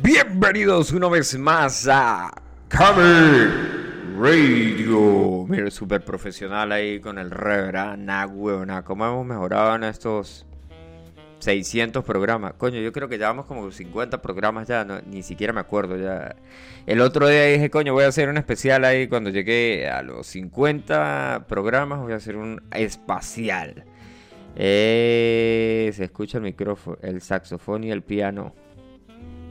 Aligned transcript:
Bienvenidos 0.00 0.92
una 0.92 1.08
vez 1.08 1.36
más 1.36 1.88
a 1.90 2.30
Cover 2.70 3.50
Radio. 4.16 5.44
Mira, 5.48 5.72
súper 5.72 6.04
profesional 6.04 6.70
ahí 6.70 7.00
con 7.00 7.18
el 7.18 7.32
reverend. 7.32 8.04
Nah, 8.04 8.26
huevona. 8.26 8.84
¿Cómo 8.84 9.04
hemos 9.04 9.26
mejorado 9.26 9.74
en 9.74 9.82
estos 9.82 10.46
600 11.40 12.04
programas? 12.04 12.52
Coño, 12.54 12.78
yo 12.78 12.92
creo 12.92 13.08
que 13.08 13.18
llevamos 13.18 13.46
como 13.46 13.72
50 13.72 14.22
programas 14.22 14.68
ya. 14.68 14.86
Ni 15.04 15.24
siquiera 15.24 15.52
me 15.52 15.60
acuerdo 15.60 15.96
ya. 15.96 16.36
El 16.86 17.00
otro 17.00 17.26
día 17.26 17.46
dije, 17.46 17.68
coño, 17.68 17.92
voy 17.92 18.04
a 18.04 18.08
hacer 18.08 18.28
un 18.28 18.36
especial 18.36 18.84
ahí. 18.84 19.08
Cuando 19.08 19.30
llegué 19.30 19.88
a 19.88 20.02
los 20.02 20.28
50 20.28 21.46
programas, 21.48 21.98
voy 21.98 22.12
a 22.12 22.16
hacer 22.16 22.36
un 22.36 22.62
espacial. 22.72 23.84
Eh, 24.54 25.90
se 25.92 26.04
escucha 26.04 26.38
el 26.38 26.44
micrófono, 26.44 26.98
el 27.02 27.20
saxofón 27.20 27.82
y 27.82 27.90
el 27.90 28.02
piano 28.02 28.54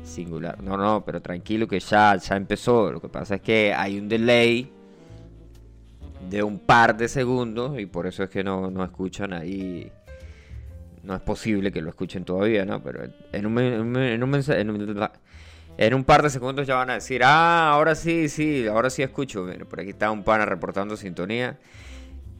singular. 0.08 0.62
No, 0.62 0.78
no, 0.78 1.04
pero 1.06 1.22
tranquilo 1.22 1.68
que 1.68 1.80
ya, 1.80 2.16
ya 2.16 2.36
empezó. 2.36 2.92
Lo 2.92 3.02
que 3.02 3.10
pasa 3.10 3.36
es 3.36 3.42
que 3.42 3.74
hay 3.74 4.00
un 4.00 4.08
delay 4.08 4.72
de 6.30 6.44
un 6.44 6.60
par 6.60 6.98
de 6.98 7.08
segundos 7.08 7.80
y 7.80 7.86
por 7.86 8.08
eso 8.08 8.24
es 8.24 8.30
que 8.30 8.44
no, 8.44 8.72
no 8.72 8.84
escuchan 8.84 9.34
ahí. 9.34 9.92
No 11.04 11.16
es 11.16 11.22
posible 11.22 11.72
que 11.72 11.82
lo 11.82 11.90
escuchen 11.90 12.26
todavía, 12.26 12.66
¿no? 12.66 12.82
Pero 12.84 13.04
en 13.32 13.46
un, 13.46 13.60
en 13.60 13.82
un, 13.82 13.96
en 13.98 14.24
un, 15.94 16.04
par 16.04 16.22
de 16.24 16.30
segundos 16.30 16.68
ya 16.68 16.76
van 16.76 16.90
a 16.90 16.96
decir, 16.96 17.22
ah, 17.24 17.70
ahora 17.70 17.96
sí, 17.96 18.28
sí, 18.28 18.68
ahora 18.68 18.90
sí 18.90 19.04
escucho. 19.04 19.44
Bueno, 19.44 19.66
por 19.66 19.80
aquí 19.80 19.92
está 19.92 20.12
un 20.12 20.24
pana 20.24 20.46
reportando 20.46 20.98
sintonía 20.98 21.58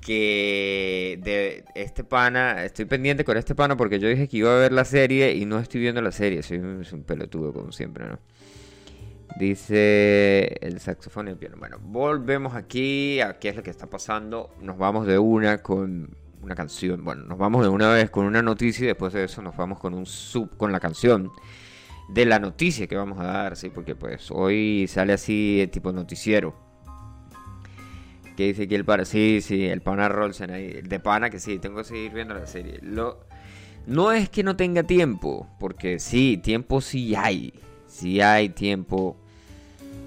que 0.08 1.20
de 1.22 1.66
este 1.76 2.06
pana, 2.06 2.64
estoy 2.64 2.86
pendiente 2.86 3.26
con 3.26 3.36
este 3.36 3.56
pana 3.56 3.76
porque 3.76 4.00
yo 4.00 4.08
dije 4.08 4.30
que 4.30 4.38
iba 4.38 4.56
a 4.56 4.58
ver 4.58 4.72
la 4.72 4.86
serie 4.86 5.36
y 5.36 5.44
no 5.44 5.60
estoy 5.60 5.82
viendo 5.82 6.02
la 6.02 6.14
serie, 6.14 6.42
soy 6.44 6.60
un, 6.60 6.82
un 6.90 7.04
pelotudo 7.04 7.52
como 7.52 7.74
siempre, 7.74 8.08
¿no? 8.08 8.18
Dice 9.38 10.56
el 10.62 10.80
saxofón 10.80 11.28
y 11.28 11.32
el 11.32 11.38
piano. 11.38 11.58
Bueno, 11.60 11.78
volvemos 11.82 12.56
aquí 12.56 13.20
a 13.20 13.38
qué 13.38 13.50
es 13.50 13.58
lo 13.58 13.64
que 13.64 13.70
está 13.70 13.88
pasando. 13.88 14.50
Nos 14.62 14.78
vamos 14.78 15.06
de 15.06 15.20
una 15.20 15.58
con 15.58 16.16
una 16.42 16.56
canción. 16.56 17.04
Bueno, 17.04 17.26
nos 17.26 17.38
vamos 17.38 17.64
de 17.64 17.68
una 17.68 17.92
vez 17.92 18.10
con 18.10 18.26
una 18.26 18.42
noticia 18.42 18.86
y 18.86 18.88
después 18.88 19.12
de 19.12 19.26
eso 19.26 19.42
nos 19.42 19.58
vamos 19.58 19.78
con 19.78 19.94
un 19.94 20.06
sub 20.06 20.56
con 20.56 20.72
la 20.72 20.80
canción 20.80 21.34
de 22.08 22.26
la 22.26 22.40
noticia 22.40 22.88
que 22.88 22.96
vamos 22.96 23.20
a 23.20 23.26
dar, 23.26 23.58
sí, 23.58 23.70
porque 23.70 23.94
pues 23.94 24.32
hoy 24.32 24.88
sale 24.88 25.12
así 25.12 25.68
tipo 25.70 25.92
noticiero 25.92 26.67
que 28.38 28.46
dice 28.46 28.68
que 28.68 28.76
el 28.76 28.86
pana, 28.86 29.04
sí, 29.04 29.42
sí, 29.42 29.66
el 29.66 29.82
pana 29.82 30.08
Rolsen 30.08 30.52
ahí, 30.52 30.82
de 30.84 31.00
pana 31.00 31.32
que 31.32 31.40
sí, 31.40 31.58
tengo 31.58 31.80
que 31.80 31.84
seguir 31.86 32.14
viendo 32.14 32.36
la 32.36 32.46
serie. 32.46 32.80
Lo, 32.84 33.20
no 33.88 34.12
es 34.12 34.30
que 34.30 34.44
no 34.44 34.56
tenga 34.56 34.84
tiempo, 34.84 35.48
porque 35.60 35.98
sí, 36.00 36.40
tiempo 36.42 36.80
sí 36.80 37.16
hay, 37.16 37.52
sí 37.88 38.22
hay 38.22 38.50
tiempo. 38.50 39.18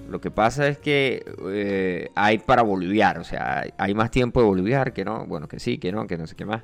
Lo 0.09 0.21
que 0.21 0.31
pasa 0.31 0.67
es 0.69 0.77
que 0.77 1.25
eh, 1.49 2.09
hay 2.15 2.37
para 2.37 2.61
boliviar, 2.61 3.19
o 3.19 3.23
sea, 3.25 3.65
hay 3.77 3.93
más 3.93 4.09
tiempo 4.11 4.39
de 4.39 4.47
boliviar 4.47 4.93
que 4.93 5.03
no, 5.03 5.25
bueno, 5.25 5.49
que 5.49 5.59
sí, 5.59 5.77
que 5.77 5.91
no, 5.91 6.07
que 6.07 6.17
no 6.17 6.25
sé 6.25 6.35
qué 6.35 6.45
más. 6.45 6.63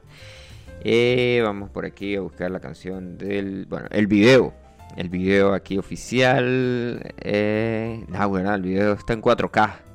Eh, 0.82 1.42
vamos 1.44 1.70
por 1.70 1.86
aquí 1.86 2.16
a 2.16 2.22
buscar 2.22 2.50
la 2.50 2.62
canción 2.62 3.18
del, 3.18 3.66
bueno, 3.66 3.88
el 3.92 4.08
video. 4.08 4.54
El 4.96 5.10
video 5.10 5.54
aquí 5.54 5.78
oficial. 5.78 7.14
Eh, 7.20 8.06
no, 8.08 8.30
bueno, 8.30 8.56
el 8.56 8.62
video 8.62 8.94
está 8.94 9.14
en 9.14 9.22
4K. 9.22 9.87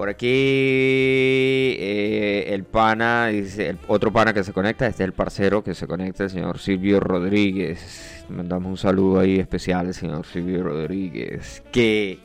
Por 0.00 0.08
aquí 0.08 1.76
eh, 1.78 2.54
el 2.54 2.64
pana, 2.64 3.26
dice, 3.26 3.68
el 3.68 3.78
otro 3.86 4.10
pana 4.10 4.32
que 4.32 4.42
se 4.42 4.54
conecta, 4.54 4.86
este 4.86 5.02
es 5.02 5.08
el 5.08 5.12
parcero 5.12 5.62
que 5.62 5.74
se 5.74 5.86
conecta, 5.86 6.24
el 6.24 6.30
señor 6.30 6.58
Silvio 6.58 7.00
Rodríguez. 7.00 8.24
Mandamos 8.30 8.70
un 8.70 8.78
saludo 8.78 9.20
ahí 9.20 9.38
especial 9.38 9.88
al 9.88 9.92
señor 9.92 10.24
Silvio 10.24 10.62
Rodríguez, 10.62 11.62
que 11.70 12.18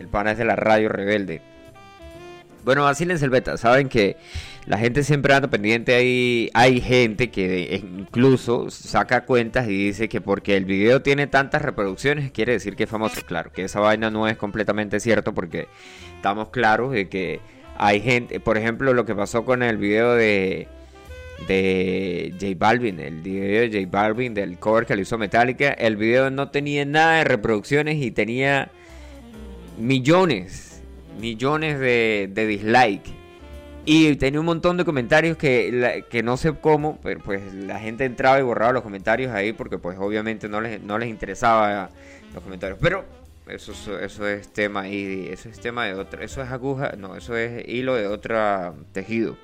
el 0.00 0.08
pana 0.08 0.30
es 0.30 0.38
de 0.38 0.46
la 0.46 0.56
radio 0.56 0.88
rebelde. 0.88 1.42
Bueno, 2.64 2.86
así 2.86 3.04
el 3.04 3.28
beta, 3.28 3.58
saben 3.58 3.90
que 3.90 4.16
la 4.66 4.78
gente 4.78 5.02
siempre 5.02 5.34
anda 5.34 5.48
pendiente 5.48 5.94
ahí. 5.94 6.50
Hay 6.54 6.80
gente 6.80 7.30
que 7.30 7.82
incluso 7.82 8.70
saca 8.70 9.24
cuentas 9.24 9.66
y 9.68 9.86
dice 9.86 10.08
que 10.08 10.20
porque 10.20 10.56
el 10.56 10.64
video 10.64 11.02
tiene 11.02 11.26
tantas 11.26 11.62
reproducciones 11.62 12.30
quiere 12.30 12.52
decir 12.52 12.76
que 12.76 12.84
es 12.84 12.90
famoso. 12.90 13.20
Claro, 13.26 13.52
que 13.52 13.64
esa 13.64 13.80
vaina 13.80 14.10
no 14.10 14.28
es 14.28 14.36
completamente 14.36 15.00
cierto 15.00 15.34
porque 15.34 15.68
estamos 16.16 16.50
claros 16.50 16.92
de 16.92 17.08
que 17.08 17.40
hay 17.76 18.00
gente, 18.00 18.38
por 18.38 18.56
ejemplo, 18.56 18.92
lo 18.94 19.04
que 19.04 19.14
pasó 19.14 19.44
con 19.44 19.62
el 19.62 19.76
video 19.78 20.14
de 20.14 20.68
de 21.48 22.32
J 22.40 22.54
Balvin, 22.56 23.00
el 23.00 23.20
video 23.20 23.62
de 23.62 23.80
J 23.80 23.88
Balvin 23.90 24.32
del 24.32 24.58
cover 24.58 24.86
que 24.86 24.94
le 24.94 25.02
hizo 25.02 25.18
Metallica, 25.18 25.72
el 25.72 25.96
video 25.96 26.30
no 26.30 26.50
tenía 26.50 26.84
nada 26.84 27.16
de 27.16 27.24
reproducciones 27.24 28.00
y 28.00 28.12
tenía 28.12 28.70
millones, 29.76 30.82
millones 31.20 31.80
de, 31.80 32.30
de 32.32 32.46
dislike. 32.46 33.21
Y 33.84 34.14
tenía 34.16 34.38
un 34.38 34.46
montón 34.46 34.76
de 34.76 34.84
comentarios 34.84 35.36
que, 35.36 36.04
que 36.08 36.22
no 36.22 36.36
sé 36.36 36.54
cómo, 36.60 37.00
pero 37.02 37.20
pues 37.20 37.52
la 37.52 37.80
gente 37.80 38.04
entraba 38.04 38.38
y 38.38 38.42
borraba 38.42 38.72
los 38.72 38.82
comentarios 38.82 39.32
ahí 39.32 39.52
porque 39.52 39.78
pues 39.78 39.98
obviamente 39.98 40.48
no 40.48 40.60
les, 40.60 40.80
no 40.80 40.98
les 40.98 41.08
interesaba 41.08 41.90
los 42.32 42.44
comentarios. 42.44 42.78
Pero 42.80 43.04
eso, 43.48 43.98
eso 43.98 44.28
es 44.28 44.52
tema 44.52 44.88
y 44.88 45.28
eso 45.28 45.48
es 45.48 45.58
tema 45.58 45.86
de 45.86 45.94
otra, 45.94 46.24
eso 46.24 46.42
es 46.42 46.50
aguja, 46.50 46.92
no, 46.96 47.16
eso 47.16 47.36
es 47.36 47.68
hilo 47.68 47.96
de 47.96 48.06
otro 48.06 48.76
tejido. 48.92 49.36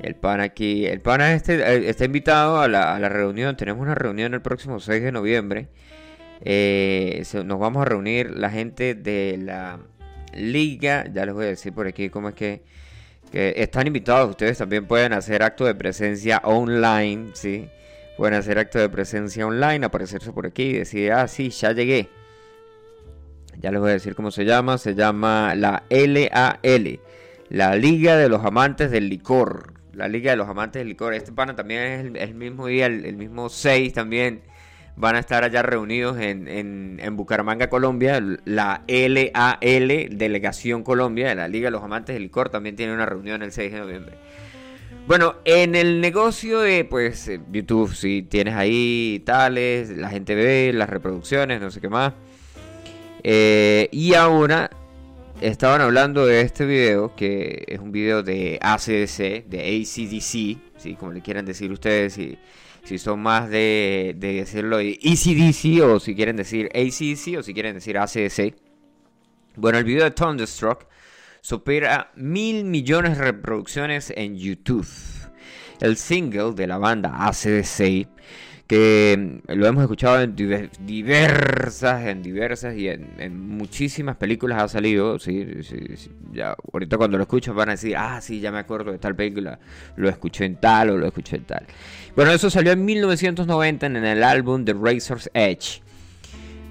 El 0.00 0.14
pan 0.14 0.40
aquí, 0.40 0.86
el 0.86 1.00
pan 1.00 1.20
este, 1.20 1.60
eh, 1.60 1.90
está 1.90 2.06
invitado 2.06 2.60
a 2.60 2.68
la, 2.68 2.94
a 2.94 2.98
la, 2.98 3.10
reunión, 3.10 3.56
tenemos 3.56 3.82
una 3.82 3.94
reunión 3.94 4.32
el 4.32 4.40
próximo 4.40 4.80
6 4.80 5.02
de 5.02 5.12
noviembre. 5.12 5.68
Eh, 6.40 7.22
nos 7.44 7.60
vamos 7.60 7.82
a 7.82 7.84
reunir 7.84 8.30
la 8.30 8.50
gente 8.50 8.94
de 8.94 9.38
la 9.38 9.78
liga, 10.34 11.04
ya 11.12 11.26
les 11.26 11.34
voy 11.34 11.44
a 11.46 11.48
decir 11.48 11.72
por 11.72 11.86
aquí 11.86 12.10
cómo 12.10 12.28
es 12.30 12.34
que, 12.34 12.62
están 13.32 13.86
invitados, 13.86 14.28
ustedes 14.28 14.58
también 14.58 14.86
pueden 14.86 15.14
hacer 15.14 15.42
acto 15.42 15.64
de 15.64 15.74
presencia 15.74 16.42
online, 16.44 17.30
¿sí? 17.32 17.68
Pueden 18.18 18.34
hacer 18.34 18.58
acto 18.58 18.78
de 18.78 18.90
presencia 18.90 19.46
online, 19.46 19.86
aparecerse 19.86 20.32
por 20.32 20.46
aquí 20.46 20.64
y 20.64 20.72
decir, 20.74 21.12
ah, 21.12 21.26
sí, 21.26 21.48
ya 21.48 21.72
llegué. 21.72 22.10
Ya 23.58 23.70
les 23.70 23.80
voy 23.80 23.90
a 23.90 23.92
decir 23.94 24.14
cómo 24.14 24.30
se 24.30 24.44
llama. 24.44 24.78
Se 24.78 24.94
llama 24.94 25.54
la 25.54 25.84
LAL. 25.88 27.00
La 27.48 27.76
Liga 27.76 28.16
de 28.16 28.28
los 28.28 28.44
Amantes 28.44 28.90
del 28.90 29.08
Licor. 29.08 29.74
La 29.92 30.08
Liga 30.08 30.32
de 30.32 30.36
los 30.36 30.48
Amantes 30.48 30.80
del 30.80 30.88
Licor. 30.88 31.14
Este 31.14 31.32
pana 31.32 31.54
también 31.54 32.16
es 32.16 32.28
el, 32.28 32.34
mismo 32.34 32.66
día, 32.66 32.86
el, 32.86 33.16
mismo 33.16 33.48
6 33.48 33.92
también. 33.92 34.42
Van 34.96 35.16
a 35.16 35.18
estar 35.18 35.42
allá 35.42 35.62
reunidos 35.62 36.18
en, 36.18 36.48
en, 36.48 37.16
Bucaramanga, 37.16 37.68
Colombia. 37.68 38.20
La 38.44 38.82
LAL, 38.86 40.08
Delegación 40.10 40.82
Colombia, 40.82 41.28
de 41.28 41.34
la 41.34 41.48
Liga 41.48 41.68
de 41.68 41.70
los 41.72 41.82
Amantes 41.82 42.14
del 42.14 42.24
Licor, 42.24 42.50
también 42.50 42.76
tiene 42.76 42.92
una 42.92 43.06
reunión 43.06 43.42
el 43.42 43.52
6 43.52 43.72
de 43.72 43.78
noviembre. 43.78 44.16
Bueno, 45.06 45.34
en 45.44 45.74
el 45.74 46.00
negocio 46.00 46.60
de 46.60 46.84
pues 46.84 47.30
YouTube, 47.50 47.92
si 47.92 48.22
tienes 48.22 48.54
ahí 48.54 49.20
tales, 49.24 49.90
la 49.90 50.10
gente 50.10 50.34
ve 50.34 50.72
las 50.72 50.88
reproducciones, 50.88 51.60
no 51.60 51.70
sé 51.70 51.80
qué 51.80 51.88
más. 51.88 52.12
Eh, 53.24 53.88
y 53.90 54.14
ahora 54.14 54.70
estaban 55.40 55.80
hablando 55.80 56.24
de 56.24 56.40
este 56.42 56.66
video, 56.66 57.16
que 57.16 57.64
es 57.66 57.80
un 57.80 57.90
video 57.90 58.22
de 58.22 58.58
ACDC, 58.62 59.44
de 59.46 59.60
ACDC, 59.60 60.80
¿sí? 60.80 60.96
como 60.98 61.12
le 61.12 61.20
quieran 61.20 61.46
decir 61.46 61.72
ustedes, 61.72 62.14
si, 62.14 62.38
si 62.84 62.98
son 62.98 63.20
más 63.20 63.48
de, 63.48 64.14
de 64.16 64.34
decirlo 64.34 64.78
de 64.78 64.98
ACDC 65.02 65.82
o 65.84 66.00
si 66.00 66.14
quieren 66.14 66.36
decir 66.36 66.68
ACDC 66.74 67.38
o 67.38 67.42
si 67.42 67.54
quieren 67.54 67.74
decir 67.74 67.98
ACDC. 67.98 68.54
Bueno, 69.56 69.78
el 69.78 69.84
video 69.84 70.04
de 70.04 70.10
Thunderstruck 70.10 70.86
supera 71.40 72.10
mil 72.14 72.64
millones 72.64 73.18
de 73.18 73.24
reproducciones 73.24 74.12
en 74.16 74.36
YouTube. 74.36 74.88
El 75.80 75.96
single 75.96 76.52
de 76.54 76.66
la 76.66 76.78
banda 76.78 77.26
ACDC 77.26 78.08
que 78.72 79.42
lo 79.48 79.66
hemos 79.66 79.82
escuchado 79.82 80.22
en 80.22 80.34
diversas, 80.34 82.06
en 82.06 82.22
diversas 82.22 82.74
y 82.74 82.88
en, 82.88 83.38
muchísimas 83.38 84.16
películas 84.16 84.62
ha 84.62 84.68
salido. 84.68 85.18
Sí, 85.18 85.46
ya, 86.32 86.56
ahorita 86.72 86.96
cuando 86.96 87.18
lo 87.18 87.24
escucho 87.24 87.52
van 87.52 87.68
a 87.68 87.72
decir, 87.72 87.94
ah, 87.98 88.18
sí, 88.22 88.40
ya 88.40 88.50
me 88.50 88.58
acuerdo 88.58 88.90
de 88.90 88.98
tal 88.98 89.14
película, 89.14 89.58
lo 89.96 90.08
escuché 90.08 90.46
en 90.46 90.56
tal 90.56 90.88
o 90.88 90.96
lo 90.96 91.06
escuché 91.06 91.36
en 91.36 91.44
tal. 91.44 91.66
Bueno, 92.14 92.30
eso 92.32 92.50
salió 92.50 92.72
en 92.72 92.84
1990 92.84 93.86
en 93.86 93.96
el 93.96 94.22
álbum 94.22 94.66
The 94.66 94.74
Razor's 94.74 95.30
Edge. 95.32 95.82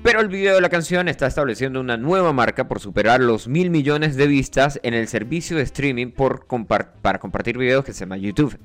Pero 0.03 0.19
el 0.19 0.27
video 0.27 0.55
de 0.55 0.61
la 0.61 0.69
canción 0.69 1.07
está 1.07 1.25
estableciendo 1.25 1.79
una 1.79 1.97
nueva 1.97 2.31
marca 2.31 2.67
por 2.67 2.79
superar 2.79 3.21
los 3.21 3.47
mil 3.47 3.71
millones 3.71 4.15
de 4.15 4.27
vistas 4.27 4.79
en 4.83 4.93
el 4.93 5.07
servicio 5.07 5.57
de 5.57 5.63
streaming 5.63 6.11
para 6.11 7.19
compartir 7.19 7.57
videos 7.57 7.83
que 7.83 7.93
se 7.93 8.01
llama 8.01 8.17
YouTube. 8.17 8.55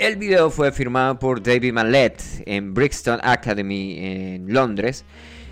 El 0.00 0.16
video 0.16 0.50
fue 0.50 0.72
firmado 0.72 1.20
por 1.20 1.40
David 1.40 1.72
Mallet 1.72 2.20
en 2.46 2.74
Brixton 2.74 3.20
Academy 3.22 3.96
en 3.98 4.52
Londres 4.52 5.04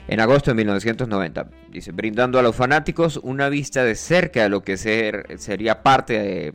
en 0.09 0.19
agosto 0.19 0.51
de 0.51 0.57
1990. 0.57 1.49
Dice, 1.71 1.93
brindando 1.93 2.41
a 2.41 2.43
los 2.43 2.57
fanáticos 2.57 3.21
una 3.23 3.49
vista 3.49 3.85
de 3.85 3.95
cerca 3.95 4.43
de 4.43 4.49
lo 4.49 4.63
que 4.63 4.77
ser, 4.77 5.27
sería 5.39 5.85
parte 5.85 6.53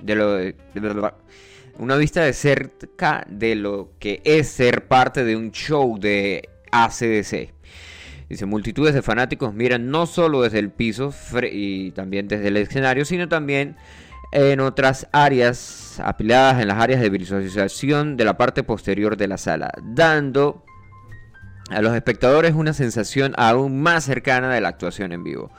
de, 0.00 0.14
lo, 0.14 0.38
una 1.78 1.96
vista 1.96 2.22
de 2.22 2.32
cerca 2.32 3.24
de 3.28 3.54
lo 3.54 3.90
que 3.98 4.20
es 4.24 4.48
ser 4.48 4.86
parte 4.88 5.24
de 5.24 5.36
un 5.36 5.50
show 5.52 5.98
de 5.98 6.48
ACDC. 6.70 7.52
Dice, 8.28 8.46
multitudes 8.46 8.94
de 8.94 9.02
fanáticos 9.02 9.54
miran 9.54 9.90
no 9.90 10.06
solo 10.06 10.42
desde 10.42 10.58
el 10.58 10.70
piso 10.70 11.14
y 11.50 11.92
también 11.92 12.26
desde 12.26 12.48
el 12.48 12.56
escenario, 12.56 13.04
sino 13.04 13.28
también 13.28 13.76
en 14.32 14.60
otras 14.60 15.06
áreas 15.12 16.00
apiladas 16.02 16.60
en 16.60 16.68
las 16.68 16.78
áreas 16.78 17.00
de 17.00 17.10
visualización 17.10 18.16
de 18.16 18.24
la 18.24 18.36
parte 18.36 18.64
posterior 18.64 19.16
de 19.16 19.28
la 19.28 19.38
sala, 19.38 19.72
dando 19.82 20.64
a 21.70 21.80
los 21.80 21.94
espectadores 21.94 22.54
una 22.54 22.72
sensación 22.72 23.32
aún 23.36 23.80
más 23.80 24.04
cercana 24.04 24.52
de 24.52 24.60
la 24.60 24.68
actuación 24.68 25.12
en 25.12 25.24
vivo. 25.24 25.50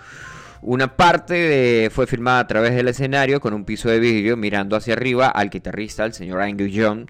Una 0.61 0.95
parte 0.95 1.89
fue 1.91 2.07
filmada 2.07 2.39
a 2.39 2.47
través 2.47 2.75
del 2.75 2.87
escenario 2.87 3.39
con 3.39 3.53
un 3.53 3.63
piso 3.63 3.89
de 3.89 3.99
vidrio 3.99 4.37
mirando 4.37 4.75
hacia 4.75 4.93
arriba 4.93 5.27
al 5.27 5.49
guitarrista, 5.49 6.05
el 6.05 6.13
señor 6.13 6.41
Angus 6.41 6.71
Young, 6.71 7.07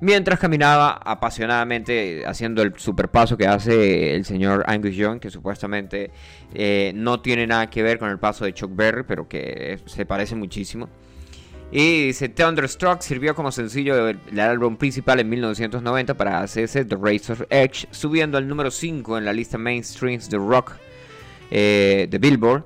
mientras 0.00 0.38
caminaba 0.38 0.92
apasionadamente 0.92 2.24
haciendo 2.26 2.62
el 2.62 2.78
superpaso 2.78 3.36
que 3.36 3.46
hace 3.46 4.14
el 4.14 4.24
señor 4.24 4.64
Angus 4.66 4.94
Young, 4.94 5.20
que 5.20 5.30
supuestamente 5.30 6.10
eh, 6.54 6.92
no 6.94 7.20
tiene 7.20 7.46
nada 7.46 7.68
que 7.68 7.82
ver 7.82 7.98
con 7.98 8.10
el 8.10 8.18
paso 8.18 8.44
de 8.44 8.54
Chuck 8.54 8.74
Berry, 8.74 9.04
pero 9.06 9.28
que 9.28 9.78
se 9.86 10.06
parece 10.06 10.34
muchísimo. 10.34 10.88
Y 11.70 12.06
dice, 12.06 12.30
Thunderstruck 12.30 13.02
sirvió 13.02 13.34
como 13.34 13.52
sencillo 13.52 14.06
del 14.06 14.40
álbum 14.40 14.78
principal 14.78 15.20
en 15.20 15.28
1990 15.28 16.16
para 16.16 16.40
hacerse 16.40 16.86
The 16.86 16.96
Razor 16.96 17.46
Edge, 17.50 17.86
subiendo 17.90 18.38
al 18.38 18.48
número 18.48 18.70
5 18.70 19.18
en 19.18 19.26
la 19.26 19.34
lista 19.34 19.58
mainstreams 19.58 20.30
de 20.30 20.38
rock 20.38 20.72
eh, 21.50 22.06
de 22.08 22.18
Billboard. 22.18 22.64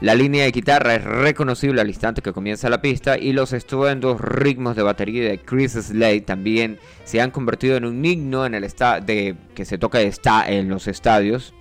La 0.00 0.14
línea 0.14 0.44
de 0.44 0.52
guitarra 0.52 0.94
es 0.94 1.04
reconocible 1.04 1.80
al 1.80 1.88
instante 1.88 2.22
que 2.22 2.32
comienza 2.32 2.68
la 2.68 2.82
pista 2.82 3.18
y 3.18 3.32
los 3.32 3.52
estupendos 3.52 4.20
ritmos 4.20 4.76
de 4.76 4.82
batería 4.82 5.28
de 5.28 5.38
Chris 5.38 5.72
Slade 5.72 6.20
también 6.22 6.78
se 7.04 7.20
han 7.20 7.30
convertido 7.30 7.76
en 7.76 7.84
un 7.84 8.04
himno 8.04 8.46
en 8.46 8.54
el 8.54 8.62
de, 9.04 9.36
que 9.54 9.64
se 9.64 9.78
toca 9.78 10.00
está 10.00 10.48
en 10.48 10.68
los 10.68 10.86
estadios 10.86 11.54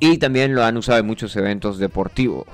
y 0.00 0.18
también 0.18 0.54
lo 0.54 0.64
han 0.64 0.76
usado 0.76 0.98
en 0.98 1.06
muchos 1.06 1.36
eventos 1.36 1.78
deportivos. 1.78 2.46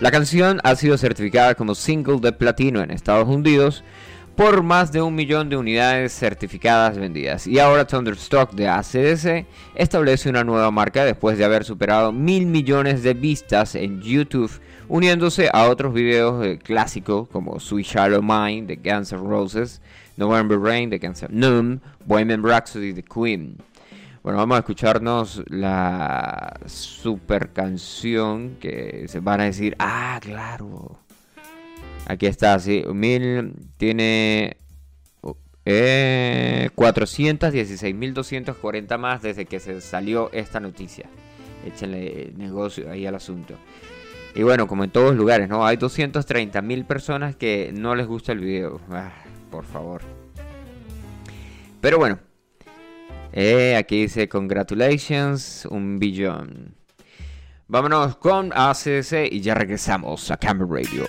La 0.00 0.10
canción 0.10 0.60
ha 0.64 0.74
sido 0.76 0.98
certificada 0.98 1.54
como 1.54 1.74
single 1.74 2.18
de 2.20 2.32
platino 2.32 2.82
en 2.82 2.90
Estados 2.90 3.28
Unidos 3.28 3.84
por 4.36 4.62
más 4.62 4.90
de 4.90 5.00
un 5.00 5.14
millón 5.14 5.48
de 5.48 5.56
unidades 5.56 6.12
certificadas 6.12 6.98
vendidas. 6.98 7.46
Y 7.46 7.58
ahora 7.58 7.86
Thunderstruck 7.86 8.52
de 8.52 8.68
ACDC 8.68 9.46
establece 9.74 10.28
una 10.28 10.42
nueva 10.42 10.70
marca 10.70 11.04
después 11.04 11.38
de 11.38 11.44
haber 11.44 11.64
superado 11.64 12.10
mil 12.12 12.46
millones 12.46 13.02
de 13.02 13.14
vistas 13.14 13.74
en 13.76 14.00
YouTube, 14.00 14.50
uniéndose 14.88 15.48
a 15.52 15.68
otros 15.68 15.94
videos 15.94 16.58
clásicos 16.64 17.28
como 17.28 17.60
Sweet 17.60 17.86
Shallow 17.86 18.22
Mind 18.22 18.66
de 18.66 18.76
Guns 18.76 19.12
N' 19.12 19.20
Roses, 19.20 19.80
November 20.16 20.58
Rain 20.58 20.90
de 20.90 20.98
Guns 20.98 21.22
N' 21.22 21.40
Roses, 21.40 21.80
Bohemian 22.04 22.42
Rhapsody 22.42 22.92
de 22.92 23.02
Queen. 23.02 23.56
Bueno, 24.24 24.38
vamos 24.38 24.56
a 24.56 24.60
escucharnos 24.60 25.42
la 25.48 26.58
super 26.64 27.52
canción 27.52 28.56
que 28.58 29.04
se 29.06 29.20
van 29.20 29.42
a 29.42 29.44
decir, 29.44 29.76
ah, 29.78 30.18
claro. 30.22 31.03
Aquí 32.06 32.26
está, 32.26 32.58
sí. 32.58 32.82
Mil 32.92 33.54
tiene 33.76 34.56
eh, 35.64 36.70
416.240 36.76 38.98
más 38.98 39.22
desde 39.22 39.46
que 39.46 39.60
se 39.60 39.80
salió 39.80 40.30
esta 40.32 40.58
noticia. 40.60 41.08
Échenle 41.64 42.32
negocio 42.36 42.90
ahí 42.90 43.06
al 43.06 43.14
asunto. 43.14 43.54
Y 44.34 44.42
bueno, 44.42 44.66
como 44.66 44.84
en 44.84 44.90
todos 44.90 45.14
lugares, 45.14 45.48
¿no? 45.48 45.64
Hay 45.64 45.76
230.000 45.76 46.86
personas 46.86 47.36
que 47.36 47.72
no 47.74 47.94
les 47.94 48.06
gusta 48.06 48.32
el 48.32 48.40
video. 48.40 48.80
Ah, 48.90 49.12
por 49.50 49.64
favor. 49.64 50.02
Pero 51.80 51.98
bueno. 51.98 52.18
Eh, 53.36 53.74
aquí 53.76 54.02
dice 54.02 54.28
congratulations, 54.28 55.66
un 55.70 55.98
billón. 55.98 56.76
Vámonos 57.66 58.16
con 58.16 58.52
ACC 58.54 59.32
y 59.32 59.40
ya 59.40 59.54
regresamos 59.54 60.30
a 60.30 60.36
Camera 60.36 60.68
Radio. 60.70 61.04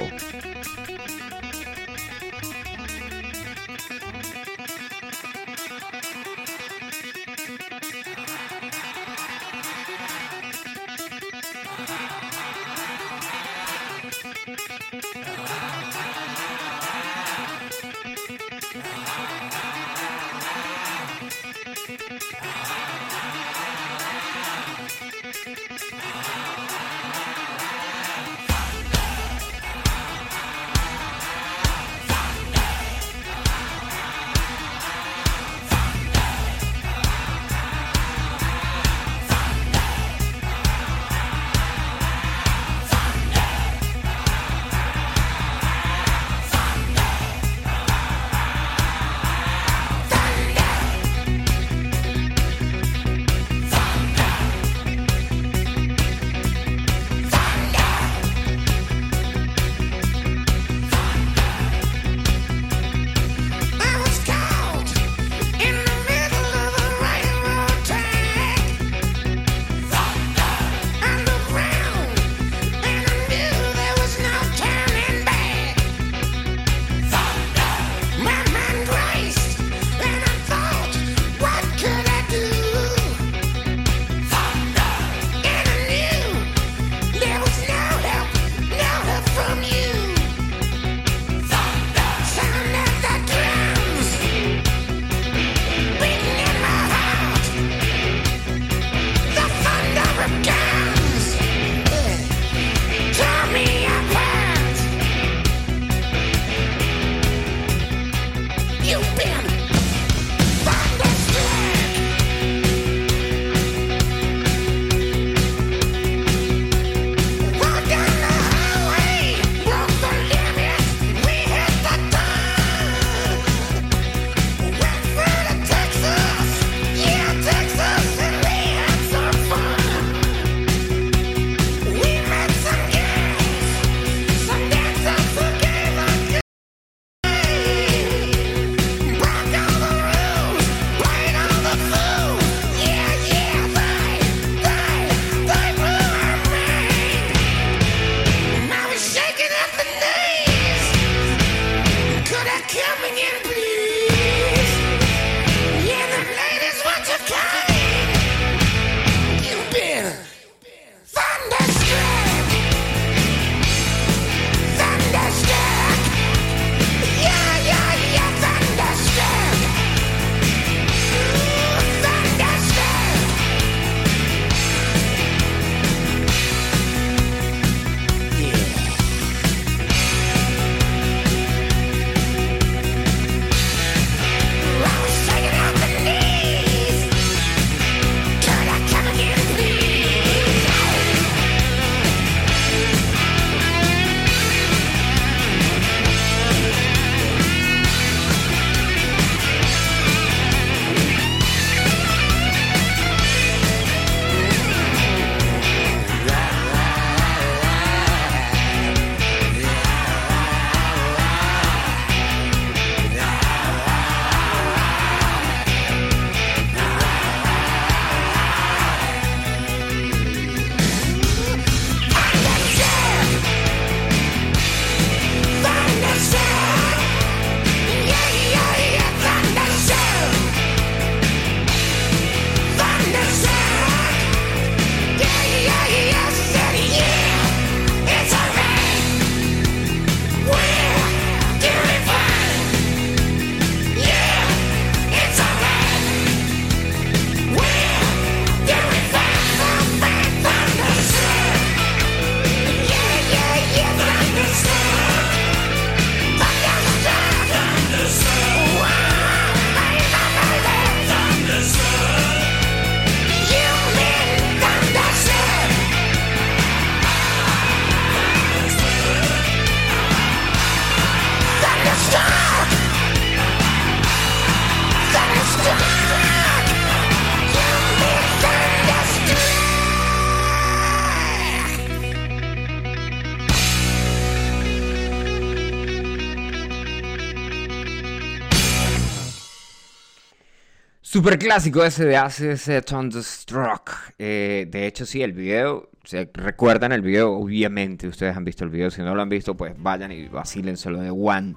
Super 291.25 291.39
clásico 291.39 291.83
ese 291.83 292.05
de 292.05 292.17
Access 292.17 292.69
Thunderstruck. 292.85 293.89
Eh, 294.19 294.67
de 294.69 294.85
hecho, 294.85 295.07
sí, 295.07 295.23
el 295.23 295.33
video. 295.33 295.89
¿Se 296.03 296.29
recuerdan 296.31 296.91
el 296.91 297.01
video? 297.01 297.33
Obviamente, 297.33 298.07
ustedes 298.07 298.37
han 298.37 298.45
visto 298.45 298.63
el 298.63 298.69
video. 298.69 298.91
Si 298.91 299.01
no 299.01 299.15
lo 299.15 299.23
han 299.23 299.29
visto, 299.29 299.57
pues 299.57 299.73
vayan 299.75 300.11
y 300.11 300.27
vacílenselo 300.27 300.99
de 300.99 301.09
One. 301.09 301.55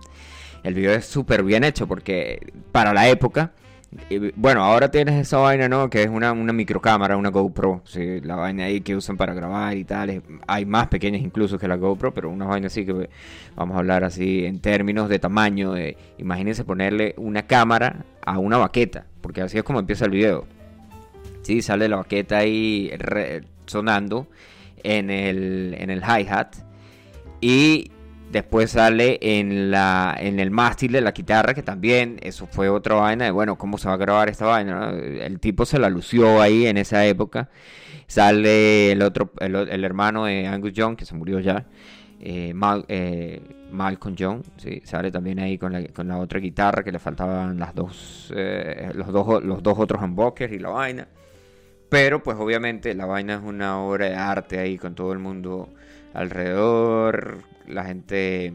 El 0.63 0.73
video 0.73 0.93
es 0.93 1.05
súper 1.05 1.43
bien 1.43 1.65
hecho 1.65 1.87
porque 1.87 2.51
para 2.73 2.95
la 2.95 3.11
época 3.11 3.53
bueno, 4.37 4.63
ahora 4.63 4.91
tienes 4.91 5.15
esa 5.15 5.39
vaina, 5.39 5.69
¿no? 5.69 5.89
Que 5.89 6.03
es 6.03 6.09
una, 6.09 6.33
una 6.33 6.53
microcámara, 6.53 7.17
una 7.17 7.31
GoPro. 7.31 7.83
¿sí? 7.85 8.21
La 8.21 8.37
vaina 8.37 8.65
ahí 8.65 8.83
que 8.83 8.95
usan 8.95 9.17
para 9.17 9.33
grabar 9.33 9.77
y 9.77 9.85
tal. 9.85 10.23
Hay 10.47 10.67
más 10.67 10.89
pequeñas 10.89 11.23
incluso 11.23 11.59
que 11.59 11.67
la 11.69 11.77
GoPro, 11.77 12.13
pero 12.13 12.29
una 12.29 12.45
vaina 12.45 12.67
así 12.67 12.85
que 12.85 13.09
vamos 13.57 13.77
a 13.77 13.79
hablar 13.79 14.05
así 14.05 14.45
en 14.45 14.61
términos 14.61 15.09
de 15.09 15.19
tamaño. 15.19 15.75
imagínense 16.19 16.65
ponerle 16.65 17.15
una 17.17 17.47
cámara 17.47 18.05
a 18.25 18.39
una 18.39 18.59
baqueta, 18.59 19.07
porque 19.23 19.41
así 19.41 19.57
es 19.57 19.65
como 19.65 19.81
empieza 19.81 20.05
el 20.05 20.11
video. 20.11 20.45
Sí, 21.43 21.63
sale 21.63 21.89
la 21.89 21.97
baqueta 21.97 22.39
ahí 22.39 22.91
sonando 23.65 24.27
en 24.83 25.11
el, 25.11 25.75
en 25.79 25.89
el 25.89 26.03
hi-hat. 26.03 26.57
Y 27.41 27.91
Después 28.31 28.73
sale 28.73 29.19
en, 29.23 29.71
la, 29.71 30.15
en 30.19 30.39
el 30.39 30.51
mástil 30.51 30.93
de 30.93 31.01
la 31.01 31.13
guitarra, 31.13 31.55
que 31.55 31.63
también 31.63 32.19
eso 32.23 32.47
fue 32.47 32.69
otra 32.69 32.97
vaina 32.97 33.25
de, 33.25 33.31
bueno, 33.31 33.57
¿cómo 33.57 33.79
se 33.79 33.89
va 33.89 33.95
a 33.95 33.97
grabar 33.97 34.29
esta 34.29 34.45
vaina? 34.45 34.91
El 34.91 35.41
tipo 35.41 35.65
se 35.65 35.79
la 35.79 35.89
lució 35.89 36.43
ahí 36.43 36.67
en 36.67 36.77
esa 36.77 37.07
época. 37.07 37.49
Sale 38.07 38.93
el 38.93 39.03
otro, 39.03 39.33
el, 39.41 39.85
hermano 39.85 40.27
de 40.27 40.47
Angus 40.47 40.73
Young, 40.73 40.97
que 40.97 41.07
se 41.07 41.15
murió 41.15 41.41
ya, 41.41 41.67
eh, 42.21 42.55
eh, 42.89 43.41
Malcolm 43.71 44.15
Young, 44.15 44.43
sale 44.85 45.11
también 45.11 45.39
ahí 45.39 45.57
con 45.57 45.73
la, 45.73 45.87
con 45.89 46.09
la 46.09 46.19
otra 46.19 46.39
guitarra, 46.39 46.83
que 46.83 46.93
le 46.93 46.99
faltaban 46.99 47.59
las 47.59 47.75
dos, 47.75 48.33
eh, 48.37 48.91
los, 48.95 49.09
dos, 49.09 49.43
los 49.43 49.63
dos 49.63 49.79
otros 49.79 50.03
humbuckers 50.03 50.53
y 50.53 50.59
la 50.59 50.69
vaina. 50.69 51.09
Pero 51.89 52.23
pues 52.23 52.37
obviamente 52.39 52.95
la 52.95 53.07
vaina 53.07 53.35
es 53.35 53.43
una 53.43 53.81
obra 53.81 54.09
de 54.09 54.15
arte 54.15 54.59
ahí 54.59 54.77
con 54.77 54.95
todo 54.95 55.13
el 55.13 55.19
mundo 55.19 55.71
alrededor, 56.13 57.45
la 57.67 57.85
gente, 57.85 58.53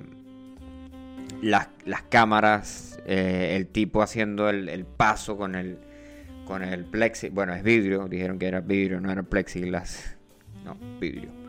las, 1.42 1.68
cámaras, 2.10 3.00
eh, 3.06 3.56
el 3.56 3.68
tipo 3.68 4.02
haciendo 4.02 4.50
el, 4.50 4.86
paso 4.86 5.38
con 5.38 5.56
el, 5.56 5.80
con 6.46 6.64
el 6.64 6.86
plexi, 6.86 7.30
bueno, 7.30 7.54
es 7.54 7.64
vidrio, 7.64 8.08
dijeron 8.08 8.38
que 8.38 8.48
era 8.48 8.60
vidrio, 8.60 9.00
no 9.00 9.12
era 9.12 9.24
plexiglas, 9.24 10.16
no, 10.64 10.78
vidrio. 11.00 11.43